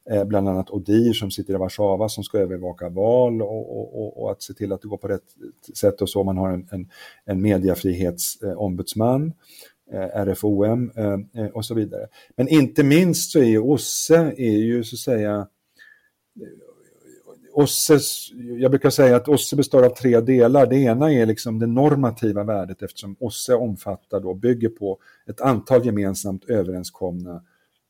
[0.09, 4.31] eh, bland annat ODIR som sitter i Warszawa som ska övervaka val och, och, och,
[4.31, 5.35] att se till att det går på rätt
[5.75, 6.23] sätt och så.
[6.23, 6.89] Man har en, en,
[7.25, 9.33] en mediefrihetsombudsman
[9.91, 10.91] eh, RFOM
[11.35, 12.07] eh, och så vidare.
[12.35, 15.47] Men inte minst så är ju OSSE är ju så att säga
[17.57, 20.65] OSSEs, jag brukar säga att OSSE består av tre delar.
[20.65, 24.99] Det ena är liksom det normativa värdet eftersom OSSE omfattar och bygger på
[25.29, 27.41] ett antal gemensamt överenskomna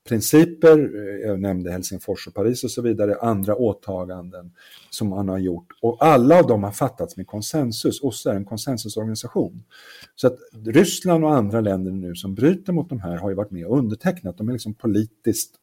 [0.08, 4.52] principer, eh, jag nämnde Helsingfors och Paris och så vidare, andra åtaganden
[4.90, 5.68] som man har gjort.
[5.82, 8.02] Och alla av dem har fattats med konsensus.
[8.02, 9.64] OSSE är en konsensusorganisation.
[10.16, 13.52] Så att Ryssland och andra länder nu som bryter mot de här har ju varit
[13.52, 14.38] med och undertecknat.
[14.38, 15.56] De är liksom politiskt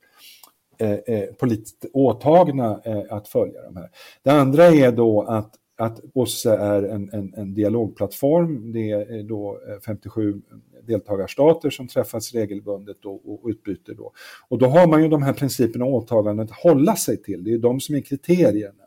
[0.78, 3.90] Eh, eh, politiskt åtagna eh, att följa de här.
[4.22, 8.72] Det andra är då att, att OSSE är en, en, en dialogplattform.
[8.72, 10.42] Det är då 57
[10.86, 14.12] deltagarstater som träffas regelbundet och, och utbyter då.
[14.48, 17.44] Och då har man ju de här principerna och åtagandena att hålla sig till.
[17.44, 18.84] Det är de som är kriterierna.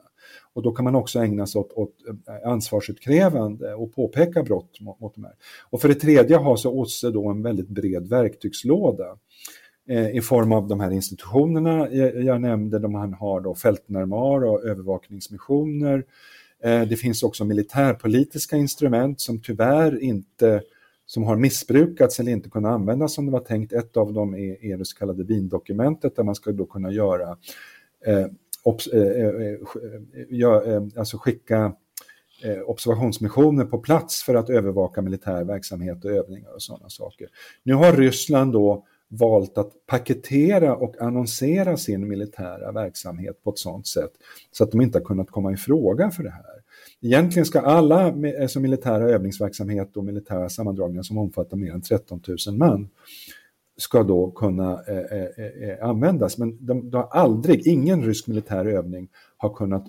[0.53, 1.93] Och då kan man också ägna sig åt, åt
[2.45, 5.33] ansvarsutkrävande och påpeka brott mot, mot de här.
[5.69, 9.17] Och för det tredje har så OSSE då en väldigt bred verktygslåda
[9.89, 11.89] Eh, i form av de här institutionerna
[12.23, 16.05] jag nämnde, de man har då fältnärmar och övervakningsmissioner.
[16.63, 20.61] Eh, det finns också militärpolitiska instrument som tyvärr inte
[21.05, 23.73] som har missbrukats eller inte kunnat användas som det var tänkt.
[23.73, 27.37] Ett av dem är, är det så kallade Wiendokumentet där man ska då kunna göra,
[28.05, 28.25] eh,
[28.63, 29.53] obs, eh, eh,
[30.41, 31.73] eh alltså skicka
[32.65, 37.27] observationsmissioner på plats för att övervaka militär verksamhet och övningar och sådana saker.
[37.63, 43.87] Nu har Ryssland då valt att paketera och annonsera sin militära verksamhet på ett sådant
[43.87, 44.11] sätt
[44.51, 46.57] så att de inte har kunnat komma i fråga för det här.
[47.01, 52.57] Egentligen ska alla alltså militära övningsverksamhet och militära sammandragningar som omfattar mer än 13 000
[52.57, 52.89] man
[53.77, 56.37] ska då kunna eh, eh, eh, användas.
[56.37, 59.85] Men de, de, har aldrig, ingen rysk militär övning har kunnat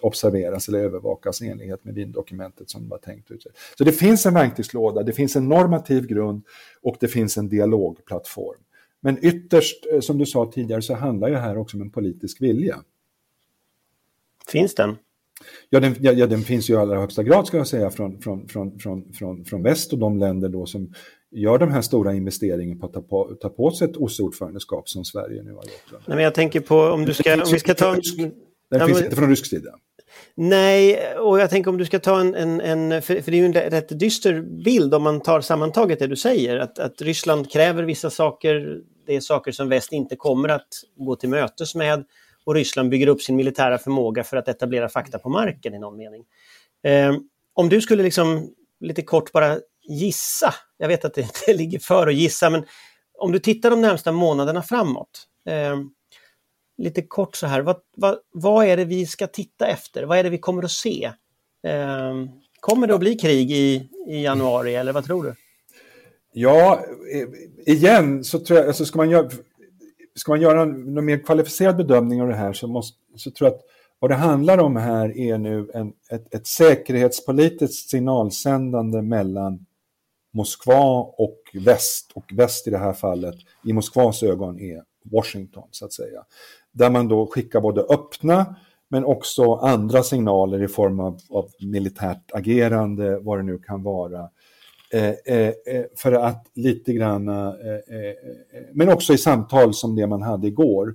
[0.00, 3.30] observeras eller övervakas i enlighet med Wiendokumentet som var tänkt.
[3.30, 3.46] Ut.
[3.78, 6.42] Så det finns en verktygslåda, det finns en normativ grund
[6.82, 8.60] och det finns en dialogplattform.
[9.00, 12.76] Men ytterst, som du sa tidigare, så handlar det här också om en politisk vilja.
[14.46, 14.96] Finns den?
[15.70, 18.20] Ja den, ja, ja, den finns ju i allra högsta grad ska jag säga från,
[18.20, 20.92] från, från, från, från, från väst och de länder då som
[21.30, 25.04] gör de här stora investeringarna på att ta på, ta på sig ett OSSE-ordförandeskap som
[25.04, 25.90] Sverige nu har gjort.
[25.90, 27.34] Nej, men jag tänker på om du ska...
[27.34, 27.96] Om vi ska ta...
[28.70, 29.70] Den finns inte från rysk sida.
[30.34, 33.40] Nej, och jag tänker om du ska ta en, en, en för, för, det är
[33.40, 37.50] ju en rätt dyster bild om man tar sammantaget det du säger, att, att Ryssland
[37.50, 42.04] kräver vissa saker, det är saker som väst inte kommer att gå till mötes med
[42.44, 45.96] och Ryssland bygger upp sin militära förmåga för att etablera fakta på marken i någon
[45.96, 46.24] mening.
[46.84, 47.16] Eh,
[47.54, 48.50] om du skulle liksom
[48.80, 49.58] lite kort bara
[49.88, 52.64] gissa, jag vet att det inte ligger för att gissa, men
[53.18, 55.76] om du tittar de närmsta månaderna framåt, eh,
[56.78, 60.04] lite kort så här, vad, vad, vad, är det vi ska titta efter?
[60.04, 61.12] Vad är det vi kommer att se?
[61.66, 62.14] Eh,
[62.60, 65.34] kommer det att bli krig i, i januari eller vad tror du?
[66.32, 67.28] Ja, eh,
[67.74, 69.30] igen så tror jag, alltså ska man göra,
[70.14, 73.50] ska man göra en, en mer kvalificerad bedömning av det här så, måste, så tror
[73.50, 73.64] jag att
[73.98, 79.66] vad det handlar om här är nu en, ett, ett säkerhetspolitiskt signalsändande mellan
[80.36, 83.34] Moskva och väst, och väst i det här fallet,
[83.64, 86.24] i Moskvas ögon är Washington så att säga.
[86.72, 88.56] Där man då skickar både öppna
[88.88, 94.28] men också andra signaler i form av, av militärt agerande, vad det nu kan vara,
[94.90, 98.14] Eh, eh, eh för att lite grann, eh, eh,
[98.72, 100.94] men också i samtal som det man hade igår,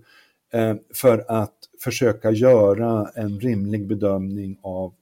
[0.94, 4.94] för att försöka göra en rimlig bedömning av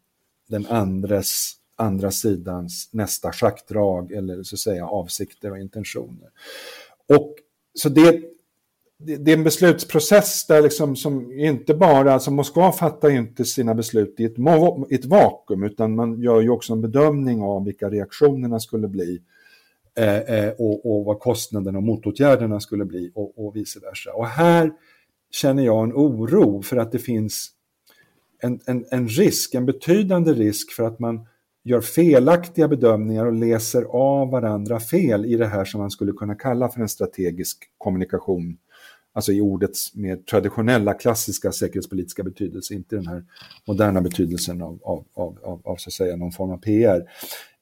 [0.50, 6.30] den andres, andra sidans nästa schackdrag eller så att säga avsikter och intentioner.
[7.08, 7.36] Och
[7.74, 8.22] så det,
[8.98, 14.20] det är en beslutsprocess där liksom som inte bara, alltså Moskva fattar inte sina beslut
[14.20, 14.36] i ett,
[14.90, 19.22] i ett vakuum utan man gör ju också en bedömning av vilka reaktionerna skulle bli
[19.98, 24.14] eh, eh, och, och vad kostnaderna och motåtgärderna skulle bli och, och vice versa.
[24.14, 24.72] Och här
[25.32, 27.52] känner jag en oro för att det finns
[28.40, 31.28] en, en, en risk, en betydande risk för att man
[31.70, 36.36] gör felaktiga bedömningar och läser av varandra fel i det här som man skulle kunna
[36.36, 38.58] kalla för en strategisk kommunikation
[39.14, 43.24] alltså i ordets mer traditionella klassiska säkerhetspolitiska betydelse, inte den här
[43.68, 47.12] moderna betydelsen av, av, av, av, av så att säga någon form av PR.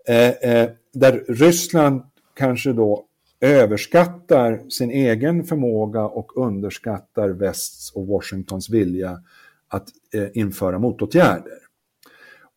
[0.08, 2.02] Eh, eh, där Ryssland
[2.34, 3.06] kanske då
[3.42, 9.22] överskattar sin egen förmåga och underskattar västs och Washingtons vilja
[9.68, 11.67] att eh, införa motåtgärder.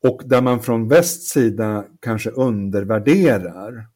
[0.03, 3.87] Och där man från västs sida kanske undervärderar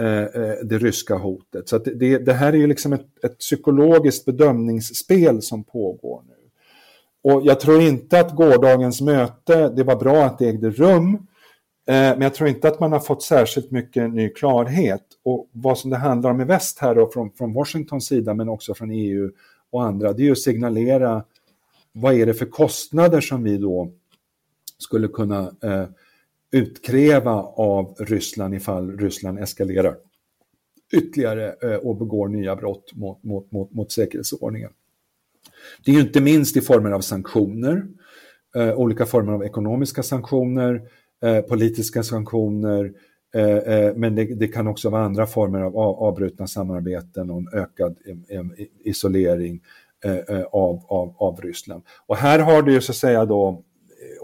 [0.00, 1.68] Eh, eh det ryska hotet.
[1.68, 6.34] Så det, det, här är ju liksom ett, ett, psykologiskt bedömningsspel som pågår nu.
[7.32, 11.94] Och jag tror inte att gårdagens möte, det var bra att det ägde rum, eh,
[11.94, 15.04] men jag tror inte att man har fått särskilt mycket ny klarhet.
[15.24, 18.48] Och vad som det handlar om i väst här då, från, från Washingtons sida, men
[18.48, 19.30] också från EU
[19.70, 21.24] och andra, det är ju att signalera
[21.92, 23.92] vad är det för kostnader som vi då
[24.78, 25.86] skulle kunna eh,
[26.52, 29.96] utkräva av Ryssland ifall Ryssland eskalerar
[30.92, 34.70] ytterligare eh, och begår nya brott mot, mot, mot, mot säkerhetsordningen.
[35.84, 37.86] Det är ju inte minst i former av sanktioner,
[38.56, 40.88] eh, olika former av ekonomiska sanktioner,
[41.22, 42.92] eh, politiska sanktioner,
[43.34, 47.48] eh, eh men det, det, kan också vara andra former av avbrutna samarbeten och en
[47.52, 47.96] ökad
[48.84, 49.60] isolering
[50.04, 51.82] eh, eh, av, av, av Ryssland.
[52.06, 53.64] Och här har det ju så att säga då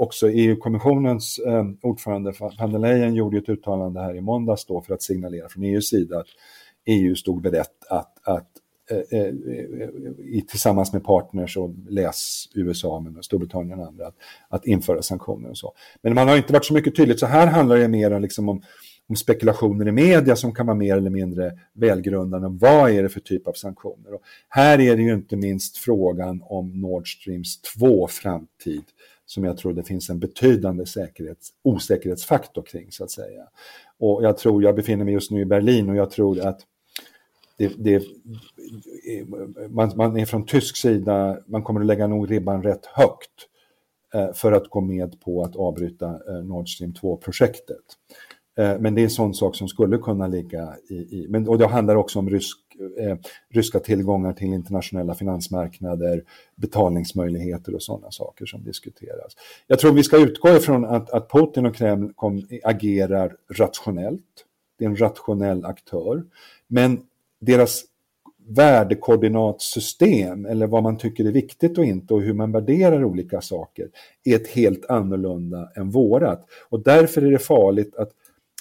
[0.01, 4.95] också EU-kommissionens eh, ordförande van der Leyen gjorde ett uttalande här i måndags då för
[4.95, 6.27] att signalera från EUs sida att
[6.85, 8.49] EU stod berett att, att
[8.91, 14.17] eh, eh, eh tillsammans med partners och läs USA, men Storbritannien och andra, att,
[14.49, 15.73] att, införa sanktioner och så.
[16.03, 18.63] Men man har inte varit så mycket tydligt, så här handlar det mer liksom om,
[19.09, 22.49] om spekulationer i media som kan vara mer eller mindre välgrundade.
[22.49, 24.15] Vad är det för typ av sanktioner?
[24.15, 28.85] Och här är det ju inte minst frågan om Nord Streams 2 framtid
[29.31, 33.43] som jag tror det finns en betydande säkerhets, osäkerhetsfaktor kring, så att säga.
[33.99, 36.61] Och jag tror, jag befinner mig just nu i Berlin och jag tror att
[37.57, 38.03] det, det,
[39.69, 43.31] man, man, är från tysk sida, man kommer att lägga nog ribban rätt högt
[44.15, 47.85] eh, för att gå med på att avbryta eh, Nord Stream 2-projektet.
[48.61, 50.95] Eh, men det är en sån sak som skulle kunna ligga i...
[50.95, 52.59] i men, och det handlar också om rysk,
[52.99, 53.17] eh,
[53.49, 56.25] ryska tillgångar till internationella finansmarknader,
[56.57, 59.37] betalningsmöjligheter och sådana saker som diskuteras.
[59.67, 64.47] Jag tror vi ska utgå ifrån att, att Putin och Kreml kom, agerar rationellt.
[64.79, 66.23] Det är en rationell aktör.
[66.69, 67.01] Men
[67.41, 67.85] deras
[68.47, 73.89] värdekoordinatsystem eller vad man tycker är viktigt och inte och hur man värderar olika saker
[74.25, 76.47] är ett helt annorlunda än vårat.
[76.69, 78.11] Och därför är det farligt att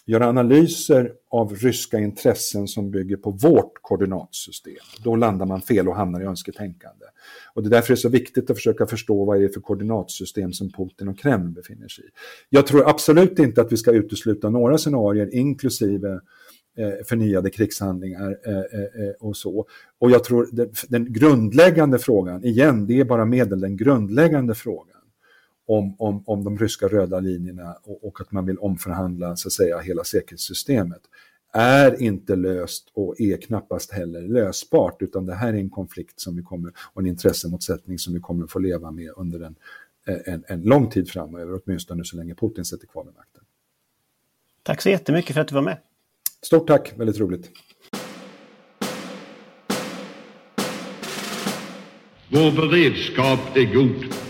[0.10, 4.74] göra analyser av ryska intressen som bygger på vårt koordinatsystem.
[5.04, 7.06] Då landar man fel och hamnar i önsketänkande.
[7.54, 9.62] Och det är därför det är så viktigt att försöka förstå vad det är för
[9.62, 12.08] koordinatsystem som Putin och Kreml befinner sig i.
[12.50, 16.20] Jag tror absolut inte att vi ska utesluta några scenarier, inklusive
[16.78, 19.66] eh, förnyade krigshandlingar eh, eh, och så.
[20.00, 20.50] Och jag tror
[20.90, 24.99] den grundläggande frågan, igen, det är bara medel, den grundläggande frågan
[25.70, 29.54] om, om, om de ryska röda linjerna och, och, att man vill omförhandla så att
[29.54, 31.02] säga hela säkerhetssystemet
[31.54, 36.36] är inte löst och är knappast heller lösbart utan det här är en konflikt som
[36.36, 39.56] vi kommer och en intressemotsättning som vi kommer få leva med under en,
[40.26, 43.44] en, en lång tid framöver, åtminstone så länge Putin sitter kvar vid makten.
[44.64, 45.78] Tack så jättemycket för att du var med.
[46.42, 47.52] Stort tack, väldigt roligt.
[52.30, 54.29] Vår beredskap är god.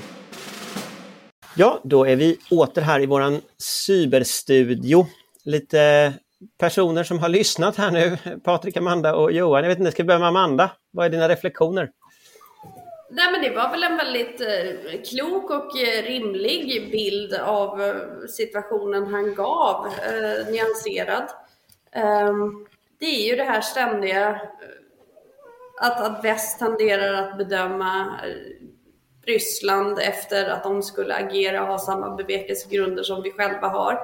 [1.59, 5.07] Ja, då är vi åter här i våran cyberstudio.
[5.45, 6.13] Lite
[6.59, 9.63] personer som har lyssnat här nu, Patrik, Amanda och Johan.
[9.63, 10.71] Jag vet inte, ska vi börja med Amanda?
[10.91, 11.91] Vad är dina reflektioner?
[13.11, 17.95] Nej men det var väl en väldigt eh, klok och eh, rimlig bild av eh,
[18.29, 21.29] situationen han gav, eh, nyanserad.
[21.91, 22.65] Ehm,
[22.99, 24.37] det är ju det här ständiga eh,
[25.81, 28.58] att, att väst tenderar att bedöma eh,
[29.29, 33.99] Ryssland efter att de skulle agera och ha samma bevekelsegrunder som vi själva har.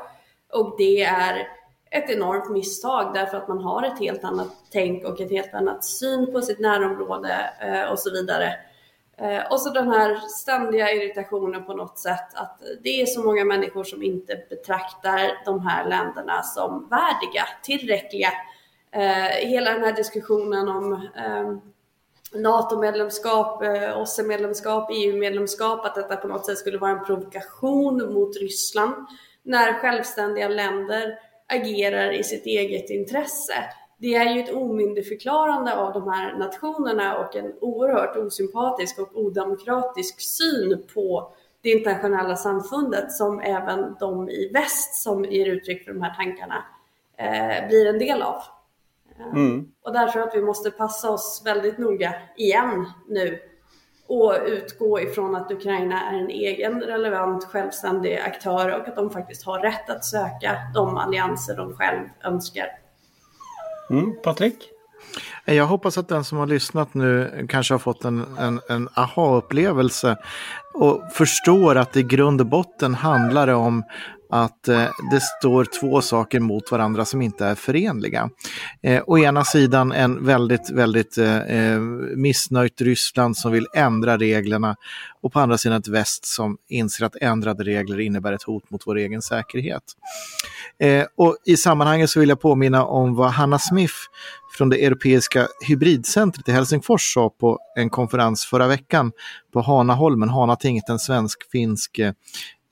[0.54, 1.48] Och det är
[1.92, 5.86] ett enormt misstag därför att man har ett helt annat tänk och ett helt annat
[5.86, 8.54] syn på sitt närområde eh, och så vidare.
[9.18, 13.46] Eh, och så den här ständiga irritationen på något sätt att det är så många
[13.46, 18.30] människor som inte betraktar de här länderna som värdiga, tillräckliga.
[18.92, 21.62] Eh, hela den här diskussionen om ehm,
[22.36, 28.94] NATO-medlemskap, eh, OSSE-medlemskap, EU-medlemskap, att detta på något sätt skulle vara en provokation mot Ryssland
[29.44, 33.54] när självständiga länder agerar i sitt eget intresse.
[33.98, 40.22] Det är ju ett omyndigförklarande av de här nationerna och en oerhört osympatisk och odemokratisk
[40.22, 46.02] syn på det internationella samfundet som även de i väst som ger uttryck för de
[46.02, 46.66] här tankarna
[47.18, 48.42] eh, blir en del av.
[49.20, 49.66] Mm.
[49.86, 53.40] Och där tror jag att vi måste passa oss väldigt noga igen nu
[54.08, 59.46] och utgå ifrån att Ukraina är en egen relevant självständig aktör och att de faktiskt
[59.46, 62.68] har rätt att söka de allianser de själv önskar.
[63.90, 64.72] Mm, Patrik?
[65.46, 70.18] Jag hoppas att den som har lyssnat nu kanske har fått en, en, en aha-upplevelse
[70.74, 73.84] och förstår att i grund och botten handlar det om
[74.44, 78.30] att eh, det står två saker mot varandra som inte är förenliga.
[78.84, 81.80] Eh, å ena sidan en väldigt, väldigt eh, eh,
[82.16, 84.76] missnöjt Ryssland som vill ändra reglerna
[85.22, 88.82] och på andra sidan ett väst som inser att ändrade regler innebär ett hot mot
[88.86, 89.84] vår egen säkerhet.
[90.80, 93.96] Eh, och I sammanhanget så vill jag påminna om vad Hanna Smith
[94.58, 99.12] från det europeiska hybridcentret i Helsingfors sa på en konferens förra veckan
[99.54, 102.14] på Hanaholmen, Hanatinget, en svensk-finsk eh,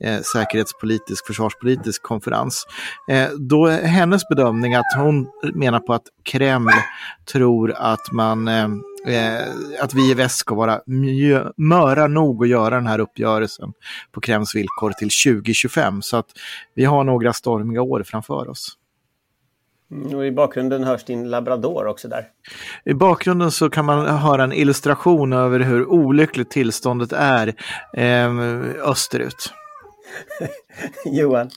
[0.04, 2.66] eh, säkerhetspolitisk, försvarspolitisk konferens.
[3.10, 6.72] Eh, då är hennes bedömning att hon menar på att Kreml
[7.32, 8.64] tror att man eh,
[9.06, 9.42] eh
[9.80, 10.80] att vi i väst ska vara
[11.56, 13.72] möra nog att göra den här uppgörelsen
[14.12, 16.02] på Kremls villkor till 2025.
[16.02, 16.28] Så att
[16.74, 18.78] vi har några stormiga år framför oss.
[19.90, 22.28] Mm, och I bakgrunden hörs din labrador också där.
[22.84, 27.54] I bakgrunden så kan man höra en illustration över hur olyckligt tillståndet är
[27.92, 28.30] eh,
[28.82, 29.52] österut.
[31.04, 31.50] Johan?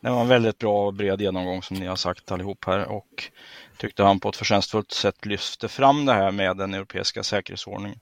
[0.00, 3.30] Det var en väldigt bra och bred genomgång som ni har sagt allihop här och
[3.76, 8.00] tyckte han på ett förtjänstfullt sätt lyfte fram det här med den europeiska säkerhetsordningen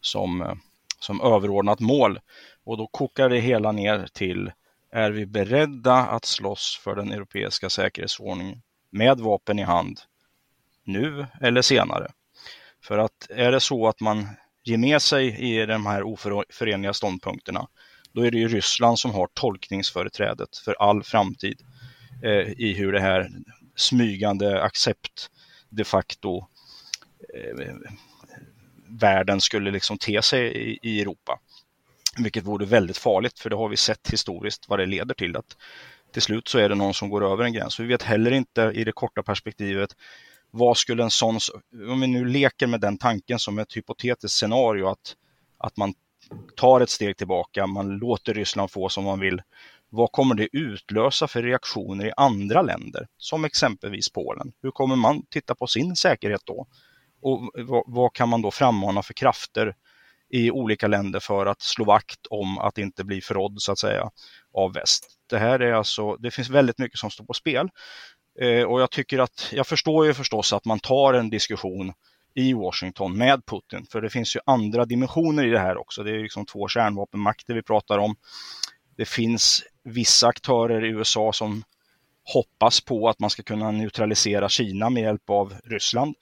[0.00, 0.54] som, eh,
[0.98, 2.20] som överordnat mål.
[2.64, 4.52] Och då kokar det hela ner till
[4.92, 10.00] är vi beredda att slåss för den europeiska säkerhetsordningen med vapen i hand
[10.84, 12.12] nu eller senare?
[12.80, 14.28] För att är det så att man
[14.64, 17.68] ger med sig i de här oförenliga ståndpunkterna,
[18.12, 21.60] då är det ju Ryssland som har tolkningsföreträdet för all framtid
[22.22, 23.30] eh, i hur det här
[23.76, 25.30] smygande accept
[25.68, 26.46] de facto
[27.34, 27.74] eh,
[28.88, 31.40] världen skulle liksom te sig i, i Europa.
[32.18, 35.36] Vilket vore väldigt farligt, för det har vi sett historiskt vad det leder till.
[35.36, 35.56] att
[36.12, 37.80] Till slut så är det någon som går över en gräns.
[37.80, 39.96] Vi vet heller inte i det korta perspektivet
[40.50, 41.38] vad skulle en sån,
[41.90, 45.16] om vi nu leker med den tanken som ett hypotetiskt scenario att,
[45.58, 45.94] att man
[46.56, 49.42] tar ett steg tillbaka, man låter Ryssland få som man vill.
[49.88, 54.52] Vad kommer det utlösa för reaktioner i andra länder, som exempelvis Polen?
[54.62, 56.66] Hur kommer man titta på sin säkerhet då?
[57.22, 59.74] Och vad, vad kan man då frammana för krafter
[60.32, 64.10] i olika länder för att slå vakt om att inte bli förrådd så att säga
[64.54, 65.06] av väst.
[65.30, 67.68] Det här är alltså, det finns väldigt mycket som står på spel.
[68.40, 71.92] Eh, och jag tycker att, jag förstår ju förstås att man tar en diskussion
[72.34, 76.02] i Washington med Putin, för det finns ju andra dimensioner i det här också.
[76.02, 78.16] Det är liksom två kärnvapenmakter vi pratar om.
[78.96, 81.62] Det finns vissa aktörer i USA som
[82.24, 86.14] hoppas på att man ska kunna neutralisera Kina med hjälp av Ryssland.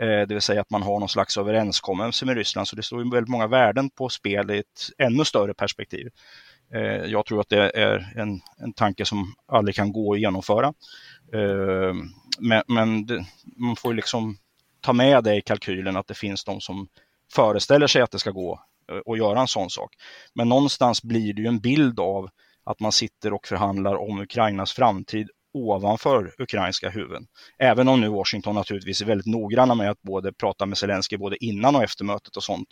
[0.00, 2.68] Eh, det vill säga att man har någon slags överenskommelse med Ryssland.
[2.68, 6.08] Så det står ju väldigt många värden på spel i ett ännu större perspektiv.
[6.74, 10.66] Eh, jag tror att det är en, en tanke som aldrig kan gå att genomföra.
[11.32, 11.94] Eh,
[12.38, 13.26] men, men det,
[13.56, 14.38] man får liksom
[14.86, 16.88] ta med det i kalkylen att det finns de som
[17.32, 18.60] föreställer sig att det ska gå
[18.92, 19.94] eh, att göra en sån sak.
[20.34, 22.28] Men någonstans blir det ju en bild av
[22.64, 27.26] att man sitter och förhandlar om Ukrainas framtid ovanför ukrainska huvuden.
[27.58, 31.44] Även om nu Washington naturligtvis är väldigt noggranna med att både prata med Zelensky både
[31.44, 32.68] innan och efter mötet och sånt.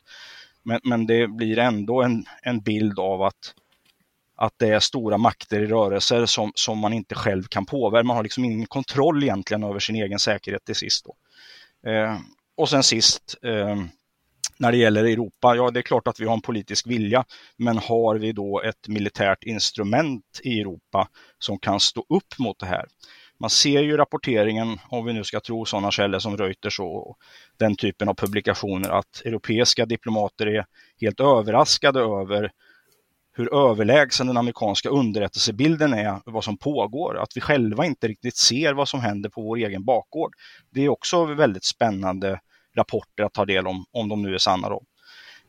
[0.63, 3.55] Men, men det blir ändå en, en bild av att,
[4.37, 8.07] att det är stora makter i rörelser som, som man inte själv kan påverka.
[8.07, 11.05] Man har liksom ingen kontroll egentligen över sin egen säkerhet till sist.
[11.05, 11.15] Då.
[11.87, 12.19] Eh,
[12.57, 13.77] och sen sist, eh,
[14.59, 17.25] när det gäller Europa, ja det är klart att vi har en politisk vilja,
[17.57, 21.09] men har vi då ett militärt instrument i Europa
[21.39, 22.87] som kan stå upp mot det här?
[23.41, 27.19] Man ser ju rapporteringen, om vi nu ska tro sådana källor som Reuters och
[27.57, 30.67] den typen av publikationer, att europeiska diplomater är
[31.01, 32.51] helt överraskade över
[33.37, 38.73] hur överlägsen den amerikanska underrättelsebilden är, vad som pågår, att vi själva inte riktigt ser
[38.73, 40.33] vad som händer på vår egen bakgård.
[40.71, 42.41] Det är också väldigt spännande
[42.77, 44.69] rapporter att ta del om, om de nu är sanna.
[44.69, 44.83] Då.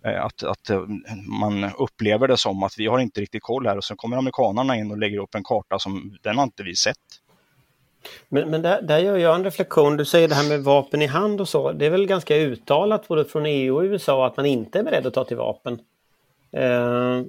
[0.06, 0.82] Eh, att, att eh,
[1.40, 4.76] man upplever det som att vi har inte riktigt koll här och sen kommer amerikanerna
[4.76, 6.98] in och lägger upp en karta som den har inte vi sett.
[8.30, 9.98] Men, men där, där gör jag en reflektion.
[9.98, 11.72] Du säger det här med vapen i hand och så.
[11.72, 15.08] Det är väl ganska uttalat både från EU och USA att man inte är beredd
[15.08, 15.80] att ta till vapen.
[16.56, 17.24] Eh,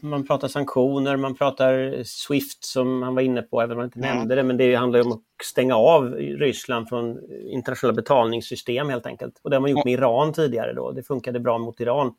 [0.00, 3.98] man pratar sanktioner, man pratar Swift som man var inne på, även om man inte
[3.98, 4.16] mm.
[4.16, 9.40] nämnde det, men det handlar om att stänga av Ryssland från internationella betalningssystem helt enkelt.
[9.42, 12.14] Och det har man gjort med Iran tidigare då, det funkade bra mot Iran.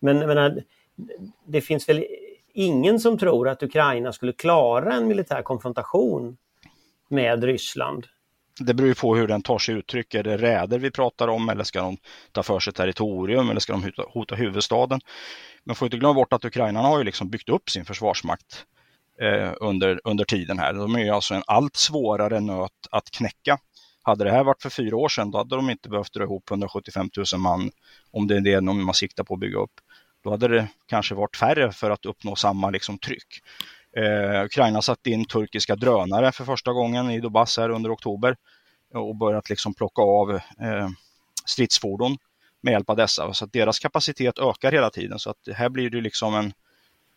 [0.00, 0.62] Men menar,
[1.46, 2.04] det finns väl
[2.52, 6.36] ingen som tror att Ukraina skulle klara en militär konfrontation
[7.08, 8.06] med Ryssland
[8.60, 10.14] det beror ju på hur den tar sig uttryck.
[10.14, 11.96] Är det räder vi pratar om eller ska de
[12.32, 15.00] ta för sig territorium eller ska de hota, huvudstaden?
[15.64, 18.64] Men får inte glömma bort att ukrainarna har ju liksom byggt upp sin försvarsmakt
[19.20, 20.72] eh, under, under tiden här.
[20.72, 23.58] De är ju alltså en allt svårare nöt att knäcka.
[24.02, 26.50] Hade det här varit för fyra år sedan, då hade de inte behövt dra ihop
[26.50, 27.70] 175 000 man,
[28.10, 29.80] om det är det man siktar på att bygga upp.
[30.24, 33.42] Då hade det kanske varit färre för att uppnå samma liksom, tryck.
[33.96, 38.36] Eh, Ukraina satte in turkiska drönare för första gången i Donbass här under oktober
[38.94, 40.88] och börjat liksom plocka av eh,
[41.46, 42.16] stridsfordon
[42.60, 43.34] med hjälp av dessa.
[43.34, 45.18] Så att deras kapacitet ökar hela tiden.
[45.18, 46.52] Så att här blir det liksom en,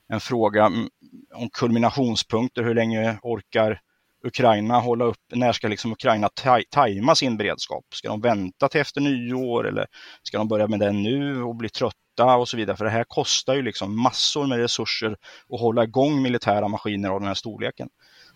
[0.08, 0.90] en fråga mm,
[1.34, 2.64] om kulminationspunkter.
[2.64, 3.82] Hur länge orkar
[4.24, 6.30] Ukraina hålla upp, när ska liksom Ukraina
[6.70, 7.86] tajma sin beredskap?
[7.94, 9.88] Ska de vänta till efter nyår eller
[10.24, 12.78] ska de börja med den nu och bli trötta och så vidare?
[12.78, 15.18] För det här kostar ju liksom massor med resurser
[15.50, 17.90] att hålla igång militära maskiner av den här storleken.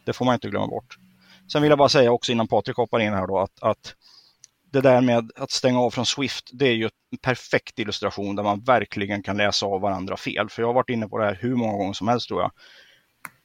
[0.06, 0.98] Det får man inte glömma bort.
[1.52, 3.96] Sen vill jag bara säga också innan Patrik hoppar in här då att, att
[4.72, 8.44] det där med att stänga av från Swift, det är ju en perfekt illustration där
[8.44, 10.50] man verkligen kan läsa av varandra fel.
[10.50, 12.52] För jag har varit inne på det här hur många gånger som helst tror jag.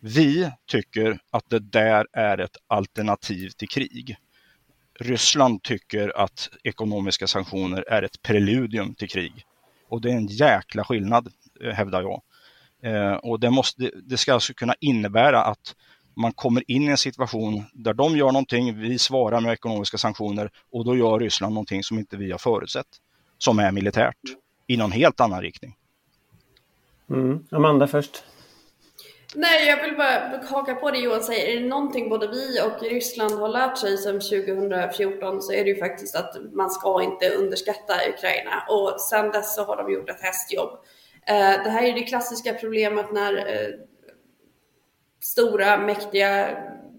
[0.00, 4.16] Vi tycker att det där är ett alternativ till krig.
[5.00, 9.44] Ryssland tycker att ekonomiska sanktioner är ett preludium till krig.
[9.88, 12.22] Och det är en jäkla skillnad, eh, hävdar jag.
[12.82, 15.74] Eh, och det, måste, det ska alltså kunna innebära att
[16.16, 20.50] man kommer in i en situation där de gör någonting, vi svarar med ekonomiska sanktioner
[20.72, 22.86] och då gör Ryssland någonting som inte vi har förutsett,
[23.38, 24.16] som är militärt,
[24.66, 25.76] i någon helt annan riktning.
[27.10, 27.46] Mm.
[27.50, 28.24] Amanda först.
[29.36, 31.56] Nej, jag vill bara haka på det Johan säger.
[31.56, 35.70] Är det någonting både vi och Ryssland har lärt sig sedan 2014 så är det
[35.70, 38.64] ju faktiskt att man ska inte underskatta Ukraina.
[38.68, 40.70] Och sedan dess så har de gjort ett hästjobb.
[41.26, 43.68] Eh, det här är det klassiska problemet när eh,
[45.20, 46.48] stora mäktiga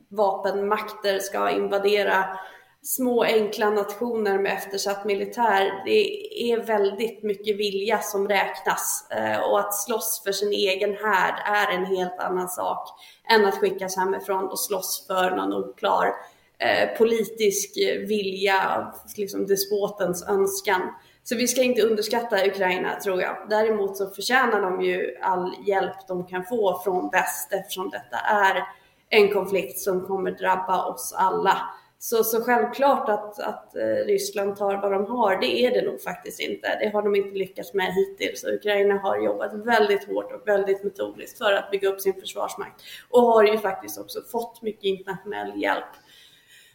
[0.07, 2.39] vapenmakter ska invadera
[2.86, 9.07] små enkla nationer med eftersatt militär, det är väldigt mycket vilja som räknas.
[9.11, 12.89] Eh, och att slåss för sin egen härd är en helt annan sak
[13.29, 16.13] än att skickas hemifrån och slåss för någon oklar
[16.57, 17.77] eh, politisk
[18.07, 20.81] vilja, liksom despotens önskan.
[21.23, 23.38] Så vi ska inte underskatta Ukraina tror jag.
[23.49, 28.63] Däremot så förtjänar de ju all hjälp de kan få från väst eftersom detta är
[29.09, 31.61] en konflikt som kommer drabba oss alla.
[32.06, 36.01] Så, så självklart att, att eh, Ryssland tar vad de har, det är det nog
[36.01, 36.78] faktiskt inte.
[36.80, 38.43] Det har de inte lyckats med hittills.
[38.43, 43.22] Ukraina har jobbat väldigt hårt och väldigt metodiskt för att bygga upp sin försvarsmakt och
[43.22, 45.91] har ju faktiskt också fått mycket internationell hjälp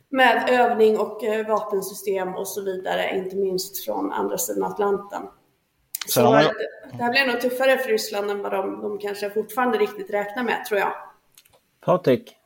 [0.09, 5.23] med övning och eh, vapensystem och så vidare, inte minst från andra sidan Atlanten.
[6.07, 6.45] Så jag...
[6.93, 10.43] det här blir nog tuffare för Ryssland än vad de, de kanske fortfarande riktigt räknar
[10.43, 10.93] med, tror jag.
[11.81, 12.37] Patrik?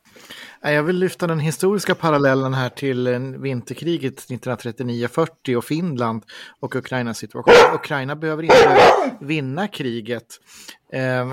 [0.73, 6.23] Jag vill lyfta den historiska parallellen här till eh, vinterkriget 1939-40 och Finland
[6.61, 7.75] och Ukrainas situation.
[7.75, 8.81] Ukraina behöver inte
[9.21, 10.27] vinna kriget.
[10.93, 11.27] Eh,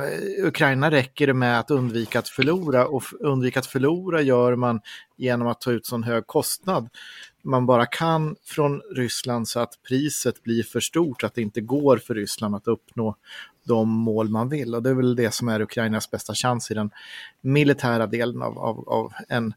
[0.46, 4.82] Ukraina räcker det med att undvika att förlora och undvika att förlora gör man
[5.18, 6.90] genom att ta ut sån hög kostnad
[7.44, 11.98] man bara kan från Ryssland så att priset blir för stort, att det inte går
[11.98, 13.16] för Ryssland att uppnå
[13.64, 14.76] de mål man vill.
[14.76, 16.92] Och det är väl det som är Ukrainas bästa chans i den
[17.42, 19.54] militära delen av, av, av en,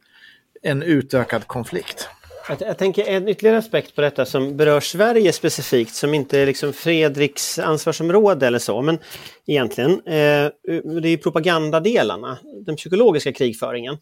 [0.63, 2.09] en utökad konflikt.
[2.49, 6.47] Jag, jag, tänker en ytterligare aspekt på detta som berör Sverige specifikt, som inte är
[6.47, 8.99] liksom Fredriks ansvarsområde eller så, men
[9.47, 10.51] egentligen, eh,
[11.03, 13.97] det är propagandadelarna, den psykologiska krigföringen.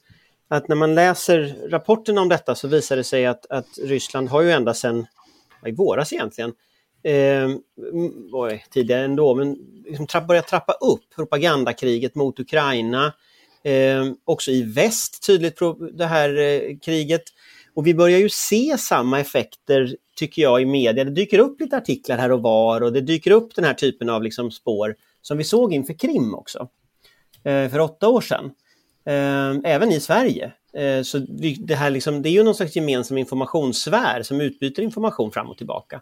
[0.49, 4.43] Att när man läser rapporterna om detta så visar det sig att, att Ryssland har
[4.43, 5.07] ju ända sedan
[5.67, 6.53] i våras egentligen
[7.03, 7.51] eh,
[8.33, 13.13] oj, tidigare ändå, men liksom tra börja trappa upp propagandakriget mot Ukraina.
[13.65, 15.59] Eh, också i väst tydligt
[15.93, 17.23] det här eh, kriget.
[17.75, 21.05] Och vi börjar ju se samma effekter, tycker jag, i media.
[21.05, 24.09] Det dyker upp lite artiklar här och var och det dyker upp den här typen
[24.09, 26.69] av liksom, spår som vi såg inför Krim också,
[27.45, 28.51] eh, för åtta år sedan.
[29.05, 30.53] Eh, även i Sverige.
[30.73, 34.83] Eh, så vi, det, här liksom, det är ju någon slags gemensam informationssfär som utbyter
[34.83, 36.01] information fram och tillbaka.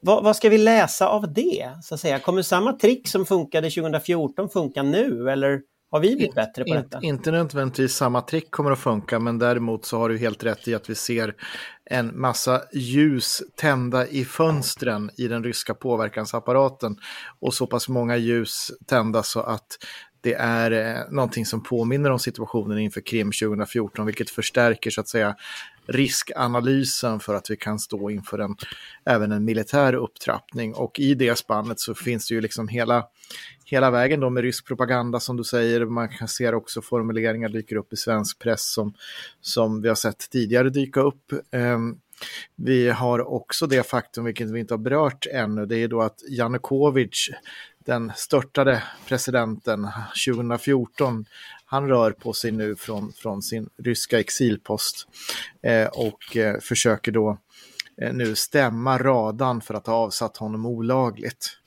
[0.00, 1.72] Vad, vad, ska vi läsa av det?
[1.82, 2.18] Så att säga?
[2.18, 5.60] Kommer samma trick som funkade 2014 funka nu eller
[5.90, 7.00] har vi blivit bättre på detta?
[7.02, 10.74] Inte nödvändigtvis samma trick kommer att funka men däremot så har du helt rätt i
[10.74, 11.34] att vi ser
[11.90, 16.96] en massa ljus tända i fönstren i den ryska påverkansapparaten
[17.40, 19.66] och så pass många ljus tända så att
[20.20, 25.08] det är eh, någonting som påminner om situationen inför Krim 2014, vilket förstärker så att
[25.08, 25.36] säga
[25.88, 28.56] riskanalysen för att vi kan stå inför en,
[29.04, 30.74] även en militär upptrappning.
[30.74, 33.06] Och i det spannet så finns det ju liksom hela,
[33.64, 35.84] hela vägen då med rysk propaganda som du säger.
[35.86, 38.94] Man kan se också formuleringar dyker upp i svensk press som,
[39.40, 41.32] som vi har sett tidigare dyka upp.
[41.52, 42.00] Um,
[42.56, 46.22] vi har också det faktum, vilket vi inte har berört ännu, det är då att
[46.28, 47.30] Janukovic
[47.88, 49.88] den störtade presidenten
[50.26, 51.24] 2014,
[51.70, 55.08] han rör på sig nu från, från sin ryska exilpost
[55.62, 57.38] eh, och eh, försöker då
[58.02, 61.58] eh, nu stämma radan för att ha avsatt honom olagligt.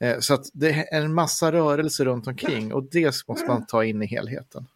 [0.00, 3.84] Eh, så att det är en massa rörelser runt omkring och det måste man ta
[3.84, 4.66] in i helheten.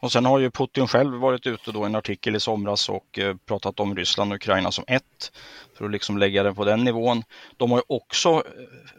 [0.00, 3.18] Och sen har ju Putin själv varit ute då i en artikel i somras och
[3.18, 5.32] eh, pratat om Ryssland och Ukraina som ett,
[5.74, 7.22] för att liksom lägga det på den nivån.
[7.56, 8.42] De har ju också eh,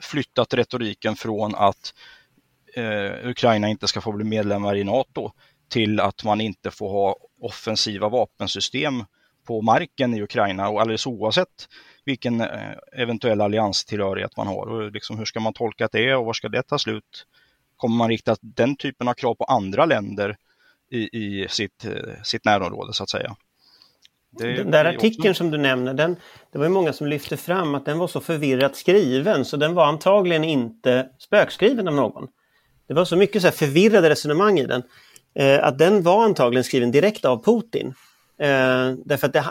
[0.02, 1.94] flyttat retoriken från att
[2.76, 5.32] eh, Ukraina inte ska få bli medlemmar i NATO
[5.70, 9.04] till att man inte får ha offensiva vapensystem
[9.48, 11.68] på marken i Ukraina och alldeles oavsett
[12.06, 14.66] vilken eh, eventuell allianstillhörighet man har.
[14.66, 17.26] Och liksom, hur ska man tolka det och var ska det ta slut?
[17.78, 20.38] Kommer man rikta den typen av krav på andra länder
[20.92, 23.36] i, i sitt, eh, sitt närområde så att säga.
[24.38, 25.38] Det, den där artikeln också...
[25.38, 26.16] som du nämner, den,
[26.52, 29.74] det var ju många som lyfte fram att den var så förvirrat skriven så den
[29.74, 32.28] var antagligen inte spökskriven av någon.
[32.88, 34.84] Det var så mycket så förvirrade resonemang i den
[35.36, 37.94] eh, att den var antagligen skriven direkt av Putin.
[38.38, 39.44] Eh, därför att, det,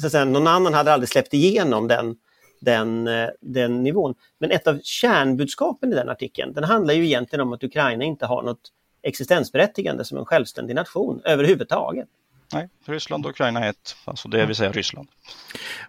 [0.00, 2.16] så att säga, någon annan hade aldrig släppt igenom den,
[2.60, 4.14] den, eh, den nivån.
[4.38, 8.26] Men ett av kärnbudskapen i den artikeln, den handlar ju egentligen om att Ukraina inte
[8.26, 8.72] har något
[9.02, 12.08] existensberättigande som en självständig nation överhuvudtaget.
[12.52, 15.08] Nej, Ryssland och Ukraina är ett, alltså det vill säga Ryssland.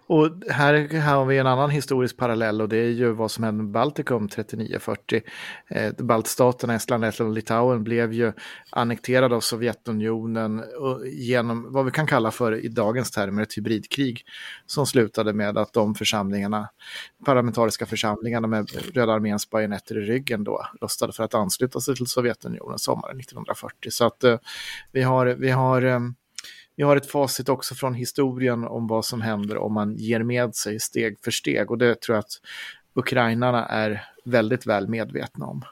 [0.06, 3.44] Och här, här har vi en annan historisk parallell och det är ju vad som
[3.44, 5.22] hände med Baltikum 39-40.
[5.68, 8.32] Eh, baltstaterna, Estland, Lettland och Litauen blev ju
[8.70, 10.64] annekterade av Sovjetunionen
[11.04, 14.24] genom vad vi kan kalla för i dagens termer ett hybridkrig
[14.66, 16.68] som slutade med att de församlingarna,
[17.24, 22.06] parlamentariska församlingarna med Röda arméns bajonetter i ryggen då röstade för att ansluta sig till
[22.06, 23.90] Sovjetunionen sommaren 1940.
[23.90, 24.38] Så att eh,
[24.92, 26.00] vi har, vi har eh,
[26.80, 30.54] vi har ett facit också från historien om vad som händer om man ger med
[30.54, 32.40] sig steg för steg och det tror jag att
[32.94, 35.64] ukrainarna är väldigt väl medvetna om.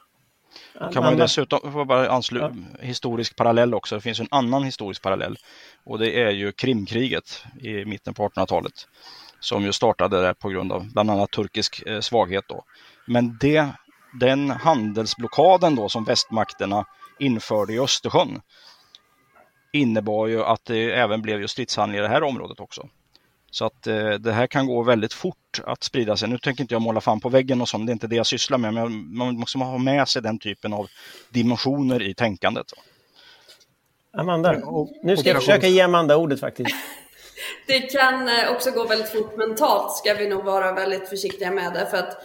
[0.93, 2.85] Kan man dessutom, få bara ansluta, ja.
[2.85, 5.37] historisk parallell också, det finns en annan historisk parallell
[5.83, 8.87] och det är ju Krimkriget i mitten på 1800-talet
[9.39, 12.63] som ju startade där på grund av bland annat turkisk eh, svaghet då.
[13.07, 13.67] Men det,
[14.19, 16.85] den handelsblockaden då som västmakterna
[17.19, 18.41] införde i Östersjön
[19.71, 22.87] innebar ju att det även blev just stridshandlingar i det här området också.
[23.51, 26.29] Så att eh, det här kan gå väldigt fort att sprida sig.
[26.29, 28.25] Nu tänker inte jag måla fan på väggen och sånt, det är inte det jag
[28.25, 30.89] sysslar med, men man måste ha med sig den typen av
[31.29, 32.73] dimensioner i tänkandet.
[34.13, 34.55] Amanda,
[35.03, 36.75] nu ska jag försöka ge Amanda ordet faktiskt.
[37.67, 41.73] Det kan eh, också gå väldigt fort mentalt, ska vi nog vara väldigt försiktiga med
[41.73, 42.23] det, för att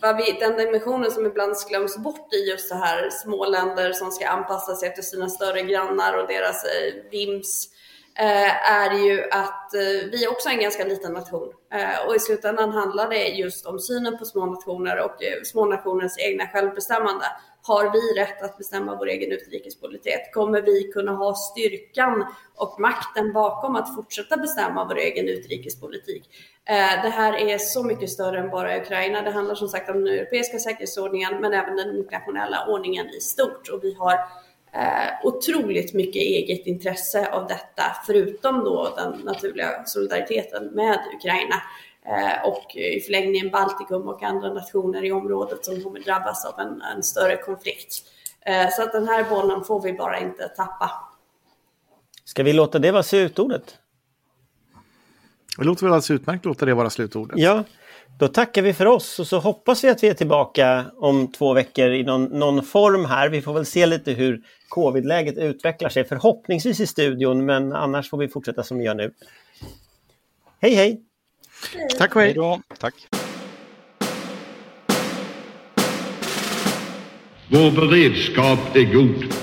[0.00, 4.28] vi, den dimensionen som ibland glöms bort i just så här små länder som ska
[4.28, 7.68] anpassa sig efter sina större grannar och deras eh, vims
[8.18, 12.18] eh, är ju att eh, vi också är en ganska liten nation eh, och i
[12.18, 17.26] slutändan handlar det just om synen på små nationer och eh, små nationers egna självbestämmande.
[17.70, 20.32] Har vi rätt att bestämma vår egen utrikespolitik?
[20.32, 26.22] Kommer vi kunna ha styrkan och makten bakom att fortsätta bestämma vår egen utrikespolitik?
[26.64, 29.22] Eh, det här är så mycket större än bara Ukraina.
[29.22, 33.68] Det handlar som sagt om den europeiska säkerhetsordningen men även den internationella ordningen i stort
[33.68, 34.14] och vi har
[34.72, 41.54] eh, otroligt mycket eget intresse av detta förutom då den naturliga solidariteten med Ukraina
[42.44, 47.02] och i förlängningen Baltikum och andra nationer i området som kommer drabbas av en, en
[47.02, 47.92] större konflikt.
[48.76, 50.90] Så att den här bollen får vi bara inte tappa.
[52.24, 53.78] Ska vi låta det vara slutordet?
[55.58, 57.38] Det låter väl alldeles utmärkt låta det vara slutordet.
[57.38, 57.64] Ja,
[58.18, 61.52] då tackar vi för oss och så hoppas vi att vi är tillbaka om två
[61.54, 63.28] veckor i någon, någon form här.
[63.28, 68.18] Vi får väl se lite hur covidläget utvecklar sig, förhoppningsvis i studion, men annars får
[68.18, 69.14] vi fortsätta som vi gör nu.
[70.60, 71.09] Hej hej!
[71.98, 72.34] Tack och hej!
[72.34, 72.60] Då.
[72.78, 72.94] Tack!
[77.48, 79.34] Vår beredskap är god.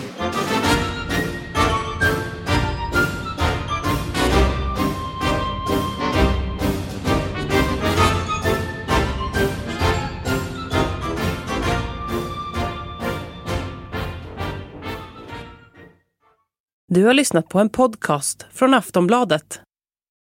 [16.89, 19.66] Du har lyssnat på en podcast från Aftonbladet.